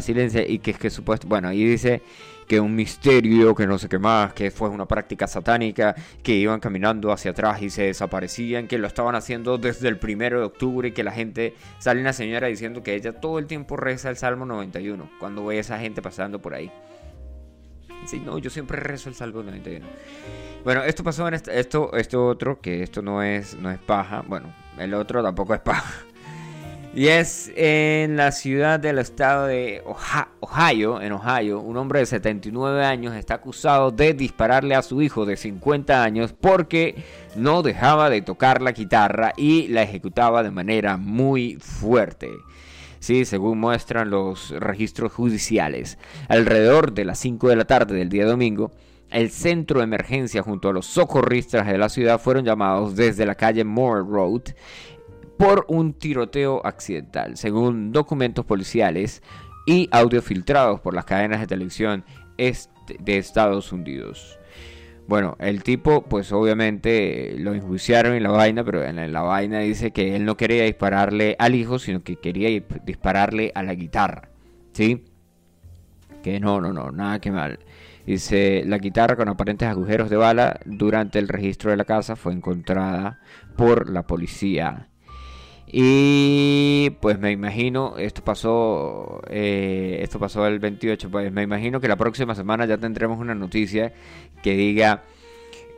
silencio 0.01 0.41
y 0.47 0.59
que 0.59 0.71
es 0.71 0.77
que 0.77 0.89
supuesto, 0.89 1.27
bueno, 1.27 1.47
ahí 1.47 1.63
dice 1.63 2.01
que 2.47 2.59
un 2.59 2.75
misterio, 2.75 3.55
que 3.55 3.67
no 3.67 3.77
sé 3.77 3.89
qué 3.89 3.99
más, 3.99 4.33
que 4.33 4.51
fue 4.51 4.69
una 4.69 4.85
práctica 4.85 5.27
satánica, 5.27 5.95
que 6.23 6.33
iban 6.33 6.59
caminando 6.59 7.11
hacia 7.11 7.31
atrás 7.31 7.61
y 7.61 7.69
se 7.69 7.83
desaparecían, 7.83 8.67
que 8.67 8.77
lo 8.77 8.87
estaban 8.87 9.15
haciendo 9.15 9.57
desde 9.57 9.87
el 9.87 9.97
primero 9.97 10.39
de 10.39 10.45
octubre 10.45 10.89
y 10.89 10.91
que 10.91 11.03
la 11.03 11.11
gente, 11.11 11.55
sale 11.79 12.01
una 12.01 12.13
señora 12.13 12.47
diciendo 12.47 12.83
que 12.83 12.95
ella 12.95 13.13
todo 13.13 13.39
el 13.39 13.47
tiempo 13.47 13.77
reza 13.77 14.09
el 14.09 14.17
Salmo 14.17 14.45
91 14.45 15.09
cuando 15.19 15.45
ve 15.45 15.57
a 15.57 15.61
esa 15.61 15.79
gente 15.79 16.01
pasando 16.01 16.41
por 16.41 16.53
ahí. 16.53 16.71
Dice, 18.01 18.19
no, 18.19 18.37
yo 18.37 18.49
siempre 18.49 18.79
rezo 18.79 19.09
el 19.09 19.15
Salmo 19.15 19.41
91. 19.41 19.85
Bueno, 20.63 20.83
esto 20.83 21.03
pasó 21.03 21.27
en 21.27 21.35
esto, 21.35 21.95
esto 21.95 22.25
otro, 22.25 22.59
que 22.59 22.83
esto 22.83 23.01
no 23.01 23.23
es, 23.23 23.55
no 23.55 23.71
es 23.71 23.79
paja, 23.79 24.23
bueno, 24.27 24.53
el 24.77 24.93
otro 24.93 25.23
tampoco 25.23 25.53
es 25.53 25.61
paja. 25.61 26.05
Y 26.95 27.09
es 27.09 27.51
en 27.57 28.15
la 28.15 28.31
ciudad 28.31 28.79
del 28.79 28.99
estado 28.99 29.47
de 29.47 29.83
Ohio, 30.39 31.01
en 31.01 31.11
Ohio, 31.11 31.59
un 31.59 31.75
hombre 31.75 31.99
de 31.99 32.05
79 32.05 32.85
años 32.85 33.13
está 33.15 33.33
acusado 33.33 33.91
de 33.91 34.13
dispararle 34.13 34.75
a 34.75 34.81
su 34.81 35.01
hijo 35.01 35.25
de 35.25 35.35
50 35.35 36.01
años 36.01 36.31
porque 36.31 36.95
no 37.35 37.63
dejaba 37.63 38.09
de 38.09 38.21
tocar 38.21 38.61
la 38.61 38.71
guitarra 38.71 39.33
y 39.35 39.67
la 39.67 39.83
ejecutaba 39.83 40.41
de 40.41 40.51
manera 40.51 40.95
muy 40.95 41.57
fuerte. 41.59 42.29
Sí, 42.99 43.25
según 43.25 43.59
muestran 43.59 44.09
los 44.09 44.51
registros 44.51 45.11
judiciales. 45.11 45.97
Alrededor 46.29 46.93
de 46.93 47.03
las 47.03 47.19
5 47.19 47.49
de 47.49 47.55
la 47.57 47.65
tarde 47.65 47.97
del 47.97 48.07
día 48.07 48.25
domingo, 48.25 48.71
el 49.11 49.31
centro 49.31 49.79
de 49.79 49.83
emergencia 49.83 50.41
junto 50.43 50.69
a 50.69 50.73
los 50.73 50.85
socorristas 50.85 51.67
de 51.67 51.77
la 51.77 51.89
ciudad 51.89 52.21
fueron 52.21 52.45
llamados 52.45 52.95
desde 52.95 53.25
la 53.25 53.35
calle 53.35 53.65
Moore 53.65 54.03
Road 54.09 54.43
por 55.37 55.65
un 55.67 55.93
tiroteo 55.93 56.61
accidental, 56.65 57.37
según 57.37 57.91
documentos 57.91 58.45
policiales 58.45 59.21
y 59.65 59.89
audio 59.91 60.21
filtrados 60.21 60.79
por 60.79 60.93
las 60.93 61.05
cadenas 61.05 61.39
de 61.39 61.47
televisión 61.47 62.05
de 62.37 63.17
Estados 63.17 63.71
Unidos. 63.71 64.39
Bueno, 65.07 65.35
el 65.39 65.61
tipo, 65.61 66.03
pues 66.03 66.31
obviamente 66.31 67.35
lo 67.37 67.53
enjuiciaron 67.53 68.15
en 68.15 68.23
la 68.23 68.31
vaina, 68.31 68.63
pero 68.63 68.83
en 68.83 69.13
la 69.13 69.21
vaina 69.21 69.59
dice 69.59 69.91
que 69.91 70.15
él 70.15 70.25
no 70.25 70.35
quería 70.35 70.63
dispararle 70.63 71.35
al 71.37 71.53
hijo, 71.53 71.77
sino 71.77 72.03
que 72.03 72.15
quería 72.15 72.49
dispararle 72.83 73.51
a 73.53 73.61
la 73.61 73.75
guitarra. 73.75 74.29
¿Sí? 74.73 75.05
Que 76.23 76.39
no, 76.39 76.59
no, 76.59 76.73
no, 76.73 76.91
nada 76.91 77.19
que 77.19 77.31
mal. 77.31 77.59
Dice, 78.05 78.63
la 78.65 78.79
guitarra 78.79 79.15
con 79.15 79.29
aparentes 79.29 79.67
agujeros 79.67 80.09
de 80.09 80.15
bala 80.15 80.59
durante 80.65 81.19
el 81.19 81.27
registro 81.27 81.71
de 81.71 81.77
la 81.77 81.85
casa 81.85 82.15
fue 82.15 82.33
encontrada 82.33 83.19
por 83.55 83.89
la 83.89 84.07
policía 84.07 84.89
y 85.77 86.91
pues 87.01 87.19
me 87.19 87.31
imagino, 87.31 87.97
esto 87.97 88.23
pasó, 88.23 89.21
eh, 89.29 89.97
esto 90.01 90.19
pasó 90.19 90.47
el 90.47 90.59
28, 90.59 91.11
pues 91.11 91.33
me 91.33 91.43
imagino 91.43 91.81
que 91.81 91.89
la 91.89 91.97
próxima 91.97 92.33
semana 92.33 92.65
ya 92.65 92.77
tendremos 92.77 93.19
una 93.19 93.35
noticia 93.35 93.91
que 94.41 94.55
diga, 94.55 95.03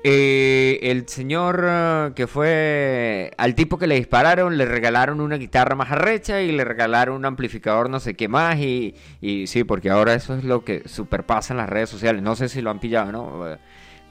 eh, 0.04 0.78
el 0.84 1.08
señor 1.08 1.66
eh, 1.68 2.12
que 2.16 2.28
fue 2.28 3.32
al 3.38 3.56
tipo 3.56 3.80
que 3.80 3.88
le 3.88 3.96
dispararon, 3.96 4.56
le 4.56 4.66
regalaron 4.66 5.20
una 5.20 5.38
guitarra 5.38 5.76
más 5.76 5.90
arrecha 5.92 6.44
y 6.44 6.52
le 6.52 6.64
regalaron 6.64 7.16
un 7.16 7.26
amplificador 7.26 7.90
no 7.90 8.00
sé 8.00 8.14
qué 8.14 8.28
más 8.28 8.60
y, 8.60 8.94
y 9.20 9.48
sí, 9.48 9.64
porque 9.64 9.90
ahora 9.90 10.14
eso 10.14 10.36
es 10.36 10.44
lo 10.44 10.64
que 10.64 10.88
superpasa 10.88 11.56
en 11.56 11.58
las 11.58 11.70
redes 11.70 11.90
sociales, 11.90 12.22
no 12.22 12.36
sé 12.36 12.50
si 12.50 12.62
lo 12.62 12.70
han 12.70 12.80
pillado, 12.80 13.12
¿no? 13.12 13.58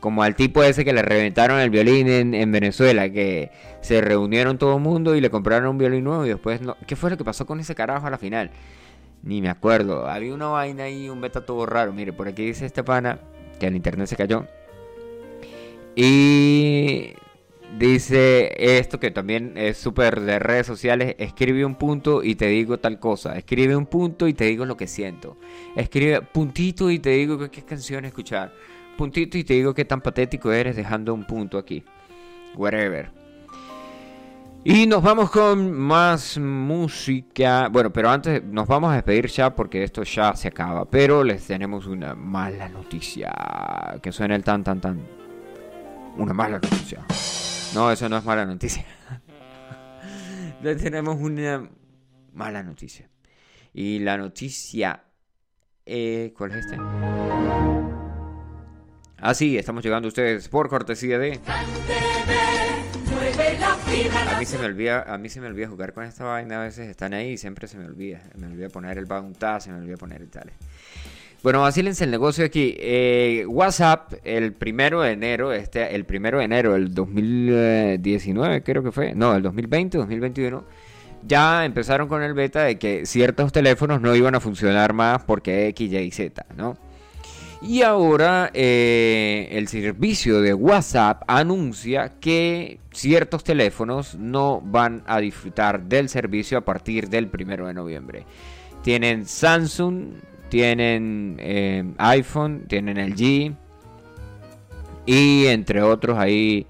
Como 0.00 0.22
al 0.22 0.36
tipo 0.36 0.62
ese 0.62 0.84
que 0.84 0.92
le 0.92 1.02
reventaron 1.02 1.58
el 1.58 1.70
violín 1.70 2.08
en, 2.08 2.52
Venezuela, 2.52 3.10
que 3.10 3.50
se 3.80 4.00
reunieron 4.00 4.58
todo 4.58 4.76
el 4.76 4.82
mundo 4.82 5.14
y 5.14 5.20
le 5.20 5.30
compraron 5.30 5.68
un 5.70 5.78
violín 5.78 6.04
nuevo 6.04 6.26
y 6.26 6.28
después, 6.28 6.60
no, 6.60 6.76
¿qué 6.86 6.96
fue 6.96 7.10
lo 7.10 7.16
que 7.16 7.24
pasó 7.24 7.46
con 7.46 7.60
ese 7.60 7.74
carajo 7.74 8.06
a 8.06 8.10
la 8.10 8.18
final? 8.18 8.50
Ni 9.22 9.40
me 9.40 9.48
acuerdo, 9.48 10.06
había 10.08 10.34
una 10.34 10.48
vaina 10.48 10.84
ahí, 10.84 11.08
un 11.08 11.20
beta 11.20 11.44
todo 11.44 11.66
raro, 11.66 11.92
mire, 11.92 12.12
por 12.12 12.28
aquí 12.28 12.44
dice 12.44 12.66
este 12.66 12.84
pana 12.84 13.18
que 13.58 13.66
el 13.66 13.76
internet 13.76 14.06
se 14.06 14.16
cayó. 14.16 14.46
Y 15.96 17.14
dice 17.78 18.78
esto 18.78 19.00
que 19.00 19.10
también 19.10 19.54
es 19.56 19.78
súper 19.78 20.20
de 20.20 20.38
redes 20.38 20.66
sociales, 20.66 21.16
escribe 21.18 21.64
un 21.64 21.74
punto 21.74 22.22
y 22.22 22.34
te 22.34 22.46
digo 22.48 22.78
tal 22.78 23.00
cosa, 23.00 23.36
escribe 23.36 23.74
un 23.74 23.86
punto 23.86 24.28
y 24.28 24.34
te 24.34 24.44
digo 24.44 24.66
lo 24.66 24.76
que 24.76 24.86
siento, 24.86 25.38
escribe 25.74 26.20
puntito 26.20 26.90
y 26.90 26.98
te 26.98 27.10
digo 27.10 27.50
qué 27.50 27.62
canción 27.62 28.04
escuchar 28.04 28.52
puntito 28.96 29.38
y 29.38 29.44
te 29.44 29.54
digo 29.54 29.74
que 29.74 29.84
tan 29.84 30.00
patético 30.00 30.52
eres 30.52 30.76
dejando 30.76 31.14
un 31.14 31.24
punto 31.24 31.58
aquí. 31.58 31.84
Whatever. 32.54 33.10
Y 34.68 34.88
nos 34.88 35.00
vamos 35.00 35.30
con 35.30 35.70
más 35.70 36.38
música. 36.38 37.68
Bueno, 37.68 37.92
pero 37.92 38.10
antes 38.10 38.42
nos 38.42 38.66
vamos 38.66 38.90
a 38.90 38.94
despedir 38.96 39.28
ya 39.28 39.54
porque 39.54 39.84
esto 39.84 40.02
ya 40.02 40.34
se 40.34 40.48
acaba. 40.48 40.90
Pero 40.90 41.22
les 41.22 41.46
tenemos 41.46 41.86
una 41.86 42.16
mala 42.16 42.68
noticia. 42.68 43.32
Que 44.02 44.10
suena 44.10 44.34
el 44.34 44.42
tan 44.42 44.64
tan 44.64 44.80
tan. 44.80 45.06
Una 46.16 46.32
mala 46.32 46.58
noticia. 46.58 47.04
No, 47.74 47.92
eso 47.92 48.08
no 48.08 48.16
es 48.16 48.24
mala 48.24 48.44
noticia. 48.44 48.84
les 50.62 50.82
tenemos 50.82 51.16
una 51.20 51.70
mala 52.32 52.64
noticia. 52.64 53.08
Y 53.72 54.00
la 54.00 54.18
noticia... 54.18 55.04
Eh, 55.84 56.34
¿Cuál 56.36 56.50
es 56.50 56.66
este? 56.66 57.95
Así 59.18 59.56
estamos 59.56 59.82
llegando 59.82 60.08
ustedes 60.08 60.48
por 60.48 60.68
cortesía 60.68 61.18
de. 61.18 61.40
A 64.28 64.38
mí 64.38 64.44
se 64.44 64.58
me 64.58 64.66
olvida, 64.66 65.02
a 65.02 65.18
mí 65.18 65.28
se 65.28 65.40
me 65.40 65.46
olvida 65.46 65.68
jugar 65.68 65.92
con 65.92 66.04
esta 66.04 66.24
vaina, 66.24 66.60
a 66.60 66.64
veces 66.64 66.88
están 66.88 67.14
ahí 67.14 67.30
y 67.32 67.38
siempre 67.38 67.66
se 67.66 67.78
me 67.78 67.86
olvida. 67.86 68.20
Me 68.36 68.46
olvida 68.46 68.68
poner 68.68 68.98
el 68.98 69.06
bounty, 69.06 69.60
se 69.60 69.70
me 69.70 69.78
olvida 69.78 69.96
poner 69.96 70.20
el 70.20 70.28
tal. 70.28 70.52
Bueno, 71.42 71.62
vacílense 71.62 72.04
el 72.04 72.10
negocio 72.10 72.44
aquí. 72.44 72.74
Eh, 72.78 73.44
WhatsApp, 73.46 74.14
el 74.24 74.52
primero 74.52 75.00
de 75.02 75.12
enero, 75.12 75.52
este, 75.52 75.94
el 75.94 76.04
primero 76.04 76.38
de 76.38 76.44
enero 76.44 76.72
del 76.74 76.92
2019, 76.92 78.62
creo 78.62 78.82
que 78.82 78.92
fue. 78.92 79.14
No, 79.14 79.34
el 79.34 79.42
2020, 79.42 79.96
2021. 79.98 80.64
Ya 81.26 81.64
empezaron 81.64 82.08
con 82.08 82.22
el 82.22 82.34
beta 82.34 82.62
de 82.64 82.78
que 82.78 83.06
ciertos 83.06 83.52
teléfonos 83.52 84.00
no 84.00 84.14
iban 84.14 84.34
a 84.34 84.40
funcionar 84.40 84.92
más 84.92 85.22
porque 85.24 85.68
X, 85.68 85.92
Y, 85.92 86.10
Z, 86.10 86.46
¿no? 86.56 86.76
Y 87.66 87.82
ahora 87.82 88.50
eh, 88.54 89.48
el 89.50 89.66
servicio 89.66 90.40
de 90.40 90.54
WhatsApp 90.54 91.24
anuncia 91.26 92.12
que 92.20 92.78
ciertos 92.92 93.42
teléfonos 93.42 94.14
no 94.14 94.60
van 94.64 95.02
a 95.06 95.18
disfrutar 95.18 95.82
del 95.82 96.08
servicio 96.08 96.58
a 96.58 96.60
partir 96.60 97.08
del 97.08 97.26
primero 97.26 97.66
de 97.66 97.74
noviembre. 97.74 98.24
Tienen 98.84 99.26
Samsung, 99.26 100.12
tienen 100.48 101.38
eh, 101.40 101.82
iPhone, 101.98 102.66
tienen 102.68 102.98
LG 102.98 103.56
y 105.04 105.46
entre 105.46 105.82
otros 105.82 106.18
hay 106.18 106.68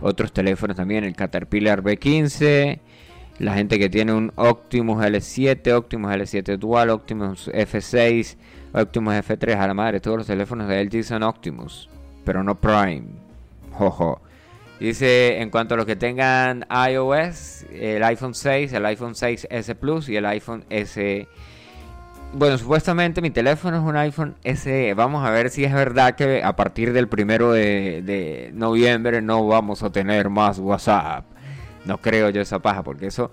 otros 0.00 0.32
teléfonos 0.32 0.76
también, 0.76 1.04
el 1.04 1.14
Caterpillar 1.14 1.84
B15, 1.84 2.80
la 3.38 3.54
gente 3.54 3.78
que 3.78 3.88
tiene 3.88 4.12
un 4.12 4.32
Optimus 4.34 5.04
L7, 5.04 5.72
Optimus 5.72 6.10
L7 6.10 6.58
Dual, 6.58 6.90
Optimus 6.90 7.48
F6, 7.48 8.36
Optimus 8.72 9.14
F3, 9.14 9.56
a 9.56 9.66
la 9.66 9.74
madre, 9.74 10.00
todos 10.00 10.18
los 10.18 10.26
teléfonos 10.26 10.68
de 10.68 10.84
LG 10.84 11.04
son 11.04 11.22
Optimus, 11.22 11.88
pero 12.24 12.42
no 12.42 12.54
Prime. 12.54 13.04
Jojo. 13.72 14.20
Dice, 14.80 15.40
en 15.40 15.50
cuanto 15.50 15.74
a 15.74 15.76
los 15.76 15.86
que 15.86 15.96
tengan 15.96 16.66
iOS, 16.90 17.66
el 17.72 18.02
iPhone 18.02 18.34
6, 18.34 18.72
el 18.72 18.84
iPhone 18.86 19.14
6S 19.14 19.76
Plus 19.76 20.08
y 20.08 20.16
el 20.16 20.26
iPhone 20.26 20.64
S 20.70 21.28
bueno, 22.34 22.56
supuestamente 22.56 23.20
mi 23.20 23.30
teléfono 23.30 23.76
es 23.76 23.82
un 23.82 23.94
iPhone 23.96 24.36
SE. 24.42 24.94
Vamos 24.94 25.24
a 25.24 25.30
ver 25.30 25.50
si 25.50 25.64
es 25.64 25.72
verdad 25.74 26.14
que 26.14 26.42
a 26.42 26.56
partir 26.56 26.94
del 26.94 27.06
primero 27.06 27.52
de, 27.52 28.50
noviembre 28.54 29.20
no 29.20 29.46
vamos 29.46 29.82
a 29.82 29.90
tener 29.90 30.30
más 30.30 30.58
WhatsApp. 30.58 31.26
No 31.84 31.98
creo 31.98 32.30
yo 32.30 32.40
esa 32.40 32.60
paja, 32.60 32.82
porque 32.82 33.08
eso 33.08 33.32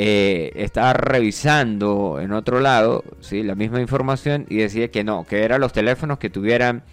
eh, 0.00 0.52
estaba 0.54 0.92
revisando 0.92 2.20
en 2.20 2.30
otro 2.30 2.60
lado, 2.60 3.02
sí, 3.18 3.42
la 3.42 3.56
misma 3.56 3.80
información 3.80 4.46
y 4.48 4.58
decía 4.58 4.92
que 4.92 5.02
no, 5.02 5.24
que 5.24 5.42
eran 5.42 5.60
los 5.60 5.72
teléfonos 5.72 6.18
que 6.18 6.30
tuvieran 6.30 6.84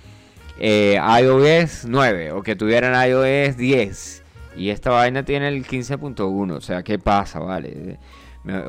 eh, 0.57 0.99
iOS 1.21 1.85
9 1.85 2.31
o 2.31 2.41
que 2.41 2.55
tuvieran 2.55 2.95
iOS 3.07 3.57
10. 3.57 4.23
Y 4.57 4.69
esta 4.71 4.89
vaina 4.89 5.23
tiene 5.23 5.49
el 5.49 5.67
15.1, 5.67 6.51
o 6.51 6.61
sea, 6.61 6.81
¿qué 6.81 6.97
pasa, 6.97 7.37
vale? 7.37 7.99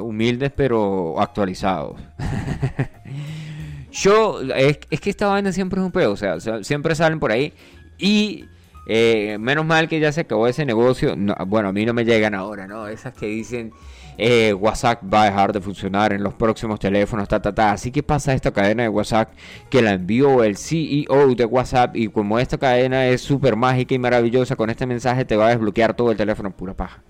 humildes 0.03 0.53
pero 0.55 1.18
actualizados. 1.18 1.99
Yo, 3.91 4.43
es, 4.55 4.76
que 4.76 5.09
esta 5.09 5.28
vaina 5.28 5.51
siempre 5.51 5.80
es 5.80 5.87
un 5.87 5.93
peo, 5.93 6.12
o 6.12 6.16
sea, 6.16 6.39
siempre 6.62 6.95
salen 6.95 7.20
por 7.20 7.32
ahí 7.32 7.55
y 7.97 8.45
eh, 8.87 9.39
menos 9.41 9.64
mal 9.64 9.89
que 9.89 9.99
ya 9.99 10.12
se 10.12 10.20
acabó 10.20 10.47
ese 10.47 10.66
negocio. 10.66 11.14
bueno, 11.47 11.70
a 11.70 11.72
mí 11.72 11.87
no 11.87 11.95
me 11.95 12.05
llegan 12.05 12.34
ahora, 12.34 12.66
¿no? 12.66 12.87
Esas 12.87 13.14
que 13.14 13.28
dicen 13.28 13.72
eh, 14.19 14.53
WhatsApp 14.55 15.03
va 15.12 15.23
a 15.23 15.25
dejar 15.27 15.53
de 15.53 15.61
funcionar 15.61 16.12
en 16.12 16.23
los 16.23 16.35
próximos 16.35 16.81
teléfonos, 16.81 17.29
ta, 17.29 17.41
ta, 17.41 17.55
ta. 17.55 17.73
Así 17.73 17.91
que 17.91 18.03
pasa 18.03 18.33
esta 18.35 18.53
cadena 18.53 18.85
de 18.85 18.89
WhatsApp 18.89 19.31
que 19.71 19.83
la 19.83 19.93
envió 19.93 20.45
el 20.45 20.57
CEO 20.57 21.35
de 21.35 21.45
WhatsApp 21.45 21.97
y 21.97 22.09
como 22.09 22.39
esta 22.39 22.59
cadena 22.59 23.07
es 23.09 23.21
súper 23.21 23.57
mágica 23.57 23.95
y 23.95 23.99
maravillosa, 23.99 24.57
con 24.57 24.71
este 24.71 24.87
mensaje 24.87 25.25
te 25.25 25.37
va 25.37 25.47
a 25.47 25.51
desbloquear 25.51 25.95
todo 25.95 26.11
el 26.11 26.17
teléfono, 26.17 26.51
pura 26.51 26.75
paja 26.75 27.03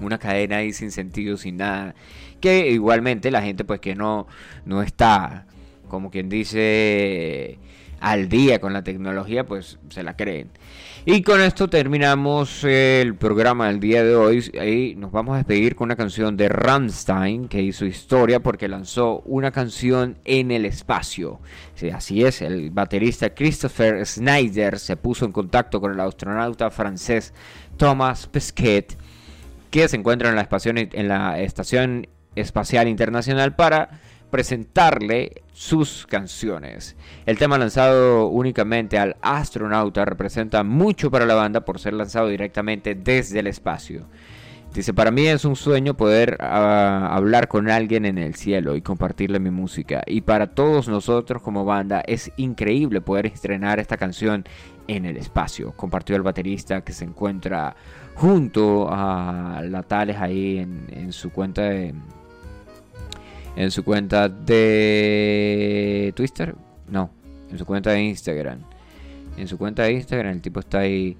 una 0.00 0.18
cadena 0.18 0.58
ahí 0.58 0.72
sin 0.72 0.90
sentido, 0.90 1.36
sin 1.36 1.56
nada. 1.56 1.94
Que 2.40 2.70
igualmente 2.70 3.30
la 3.30 3.42
gente 3.42 3.64
pues 3.64 3.80
que 3.80 3.94
no, 3.94 4.26
no 4.64 4.82
está, 4.82 5.46
como 5.88 6.10
quien 6.10 6.28
dice, 6.28 7.58
al 8.00 8.28
día 8.28 8.60
con 8.60 8.72
la 8.72 8.82
tecnología, 8.82 9.44
pues 9.46 9.78
se 9.88 10.02
la 10.02 10.16
creen. 10.16 10.50
Y 11.04 11.22
con 11.22 11.40
esto 11.40 11.68
terminamos 11.68 12.64
el 12.64 13.14
programa 13.14 13.68
del 13.68 13.78
día 13.78 14.02
de 14.02 14.16
hoy. 14.16 14.38
Y 14.54 14.96
nos 14.96 15.12
vamos 15.12 15.34
a 15.34 15.36
despedir 15.36 15.76
con 15.76 15.86
una 15.86 15.96
canción 15.96 16.36
de 16.36 16.48
Rammstein 16.48 17.46
que 17.46 17.62
hizo 17.62 17.86
historia 17.86 18.40
porque 18.40 18.66
lanzó 18.66 19.20
una 19.20 19.52
canción 19.52 20.18
en 20.24 20.50
el 20.50 20.64
espacio. 20.64 21.38
Sí, 21.76 21.90
así 21.90 22.24
es, 22.24 22.42
el 22.42 22.70
baterista 22.70 23.34
Christopher 23.34 24.04
Snyder 24.04 24.80
se 24.80 24.96
puso 24.96 25.24
en 25.24 25.32
contacto 25.32 25.80
con 25.80 25.92
el 25.92 26.00
astronauta 26.00 26.70
francés 26.70 27.32
Thomas 27.76 28.26
Pesquet 28.26 28.96
que 29.70 29.88
se 29.88 29.96
encuentra 29.96 30.30
en 30.30 31.08
la 31.08 31.40
Estación 31.40 32.08
Espacial 32.34 32.88
Internacional 32.88 33.54
para 33.54 34.00
presentarle 34.30 35.42
sus 35.56 36.06
canciones. 36.06 36.96
El 37.24 37.38
tema 37.38 37.56
lanzado 37.56 38.28
únicamente 38.28 38.98
al 38.98 39.16
astronauta 39.22 40.04
representa 40.04 40.62
mucho 40.62 41.10
para 41.10 41.24
la 41.24 41.34
banda 41.34 41.64
por 41.64 41.78
ser 41.78 41.94
lanzado 41.94 42.28
directamente 42.28 42.94
desde 42.94 43.38
el 43.38 43.46
espacio. 43.46 44.06
Dice, 44.74 44.92
para 44.92 45.10
mí 45.10 45.26
es 45.26 45.46
un 45.46 45.56
sueño 45.56 45.96
poder 45.96 46.36
ah, 46.40 47.08
hablar 47.10 47.48
con 47.48 47.70
alguien 47.70 48.04
en 48.04 48.18
el 48.18 48.34
cielo 48.34 48.76
y 48.76 48.82
compartirle 48.82 49.40
mi 49.40 49.48
música. 49.50 50.02
Y 50.06 50.20
para 50.20 50.48
todos 50.48 50.88
nosotros 50.88 51.40
como 51.40 51.64
banda 51.64 52.02
es 52.06 52.30
increíble 52.36 53.00
poder 53.00 53.24
estrenar 53.24 53.80
esta 53.80 53.96
canción 53.96 54.44
en 54.88 55.06
el 55.06 55.16
espacio. 55.16 55.72
Compartió 55.72 56.16
el 56.16 56.22
baterista 56.22 56.82
que 56.82 56.92
se 56.92 57.06
encuentra 57.06 57.74
junto 58.14 58.88
a 58.90 59.62
la 59.64 59.82
Tales 59.82 60.18
ahí 60.18 60.58
en, 60.58 61.12
su 61.14 61.30
cuenta 61.30 61.62
de 61.62 61.94
en 63.56 63.70
su 63.70 63.84
cuenta 63.84 64.28
de 64.28 66.12
Twitter 66.14 66.54
no 66.88 67.10
en 67.50 67.58
su 67.58 67.66
cuenta 67.66 67.90
de 67.90 68.02
Instagram 68.02 68.60
en 69.36 69.48
su 69.48 69.58
cuenta 69.58 69.84
de 69.84 69.92
Instagram 69.92 70.32
el 70.32 70.42
tipo 70.42 70.60
está 70.60 70.80
ahí 70.80 71.16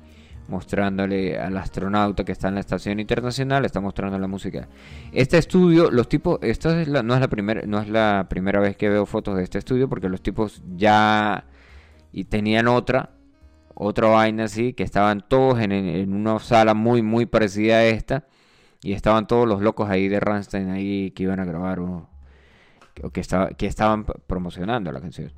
mostrándole 0.48 1.38
al 1.38 1.56
astronauta 1.56 2.24
que 2.24 2.32
está 2.32 2.48
en 2.48 2.54
la 2.54 2.60
estación 2.60 3.00
internacional 3.00 3.64
está 3.64 3.80
mostrando 3.80 4.18
la 4.18 4.28
música 4.28 4.68
este 5.12 5.38
estudio 5.38 5.90
los 5.90 6.08
tipos 6.08 6.38
esta 6.42 6.80
es 6.80 6.88
no 6.88 7.14
es 7.14 7.20
la 7.20 7.28
primera 7.28 7.62
no 7.66 7.80
es 7.80 7.88
la 7.88 8.26
primera 8.28 8.60
vez 8.60 8.76
que 8.76 8.88
veo 8.88 9.06
fotos 9.06 9.36
de 9.36 9.42
este 9.42 9.58
estudio 9.58 9.88
porque 9.88 10.08
los 10.08 10.22
tipos 10.22 10.62
ya 10.76 11.46
y 12.12 12.24
tenían 12.24 12.68
otra 12.68 13.16
otra 13.78 14.08
vaina 14.08 14.44
así, 14.44 14.72
que 14.72 14.82
estaban 14.82 15.22
todos 15.28 15.60
en, 15.60 16.12
una 16.12 16.38
sala 16.38 16.72
muy, 16.72 17.02
muy 17.02 17.26
parecida 17.26 17.76
a 17.76 17.84
esta. 17.84 18.24
Y 18.82 18.94
estaban 18.94 19.26
todos 19.26 19.46
los 19.46 19.60
locos 19.60 19.90
ahí 19.90 20.08
de 20.08 20.18
Rammstein 20.18 20.70
ahí 20.70 21.10
que 21.10 21.24
iban 21.24 21.40
a 21.40 21.44
grabar 21.44 21.80
que, 23.12 23.20
estaba, 23.20 23.48
que 23.50 23.66
estaban 23.66 24.04
promocionando 24.04 24.90
la 24.92 25.00
canción. 25.00 25.32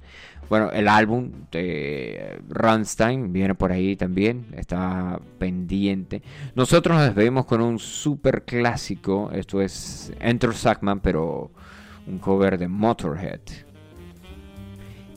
Bueno, 0.49 0.71
el 0.71 0.89
álbum 0.89 1.31
de 1.53 2.41
Rammstein 2.49 3.33
viene 3.33 3.55
por 3.55 3.71
ahí 3.71 3.97
también, 3.97 4.47
está 4.57 5.21
pendiente. 5.39 6.23
Nosotros 6.55 6.97
nos 6.97 7.07
despedimos 7.07 7.45
con 7.45 7.61
un 7.61 7.79
super 7.79 8.45
clásico, 8.45 9.31
esto 9.33 9.61
es 9.61 10.13
Enter 10.21 10.55
Sackman, 10.55 11.01
pero 11.01 11.51
un 12.07 12.19
cover 12.19 12.59
de 12.59 12.69
Motorhead. 12.69 13.41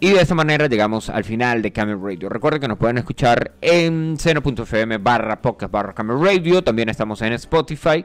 Y 0.04 0.10
de 0.10 0.20
esta 0.20 0.34
manera 0.34 0.68
llegamos 0.68 1.10
al 1.10 1.24
final 1.24 1.62
de 1.62 1.72
Camel 1.72 2.02
Radio. 2.02 2.28
Recuerden 2.28 2.60
que 2.60 2.68
nos 2.68 2.80
pueden 2.80 2.98
escuchar 2.98 3.54
en 3.62 4.18
seno.fm 4.18 4.98
barra 4.98 5.40
podcast 5.40 5.72
barra 5.72 5.94
Camel 5.94 6.20
Radio. 6.20 6.64
También 6.64 6.90
estamos 6.90 7.22
en 7.22 7.34
Spotify. 7.34 8.04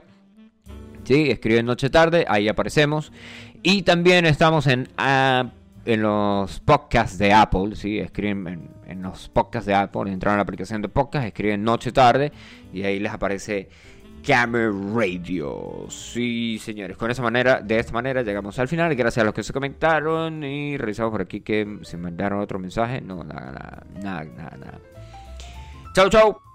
Sí, 1.07 1.30
escriben 1.30 1.66
Noche 1.66 1.88
Tarde, 1.88 2.24
ahí 2.28 2.48
aparecemos. 2.48 3.12
Y 3.62 3.82
también 3.82 4.26
estamos 4.26 4.66
en, 4.66 4.88
ah, 4.98 5.50
en 5.84 6.02
los 6.02 6.59
podcasts 6.59 7.16
de 7.16 7.32
Apple. 7.32 7.76
Sí, 7.76 8.00
escriben 8.00 8.70
en, 8.86 9.02
los 9.02 9.28
podcasts 9.28 9.66
de 9.66 9.74
Apple. 9.74 10.11
Entran 10.11 10.34
a 10.34 10.38
la 10.38 10.42
aplicación 10.42 10.82
de 10.82 10.88
podcast, 10.88 11.26
escriben 11.26 11.62
Noche 11.62 11.92
Tarde 11.92 12.32
y 12.72 12.82
ahí 12.82 12.98
les 12.98 13.12
aparece 13.12 13.68
Camera 14.26 14.72
Radio. 14.94 15.86
Sí, 15.90 16.59
señores, 16.59 16.96
con 16.96 17.09
esa 17.09 17.22
manera, 17.22 17.61
de 17.61 17.78
esta 17.78 17.92
manera 17.92 18.22
llegamos 18.22 18.59
al 18.59 18.66
final. 18.66 18.92
Gracias 18.96 19.22
a 19.22 19.26
los 19.26 19.34
que 19.34 19.44
se 19.44 19.52
comentaron 19.52 20.42
y 20.42 20.76
revisamos 20.76 21.12
por 21.12 21.22
aquí 21.22 21.40
que 21.40 21.78
se 21.82 21.96
mandaron 21.96 22.40
otro 22.40 22.59
mensaje. 22.59 23.00
No, 23.00 23.22
nada, 23.22 23.84
nada, 24.02 24.24
nada, 24.24 24.57
nada. 24.59 24.80
Chau, 25.94 26.11
chau. 26.11 26.45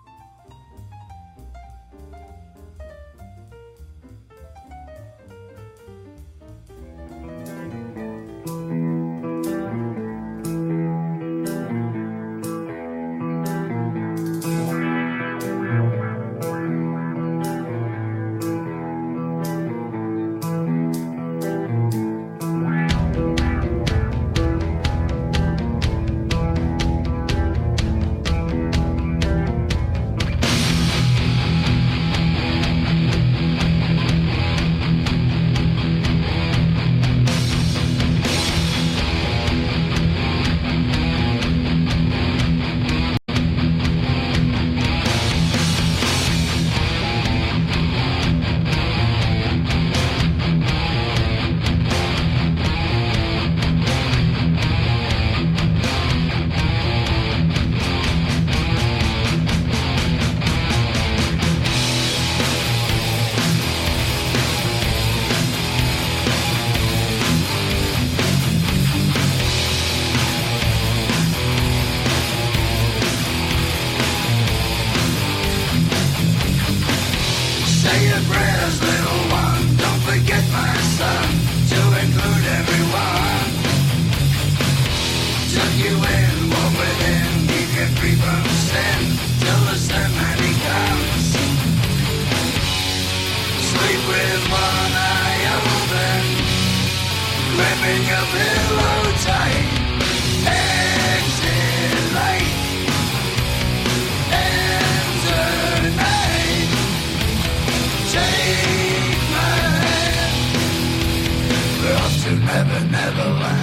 never, 112.64 112.86
never 112.92 113.30
land. 113.40 113.61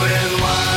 with 0.00 0.40
one. 0.40 0.69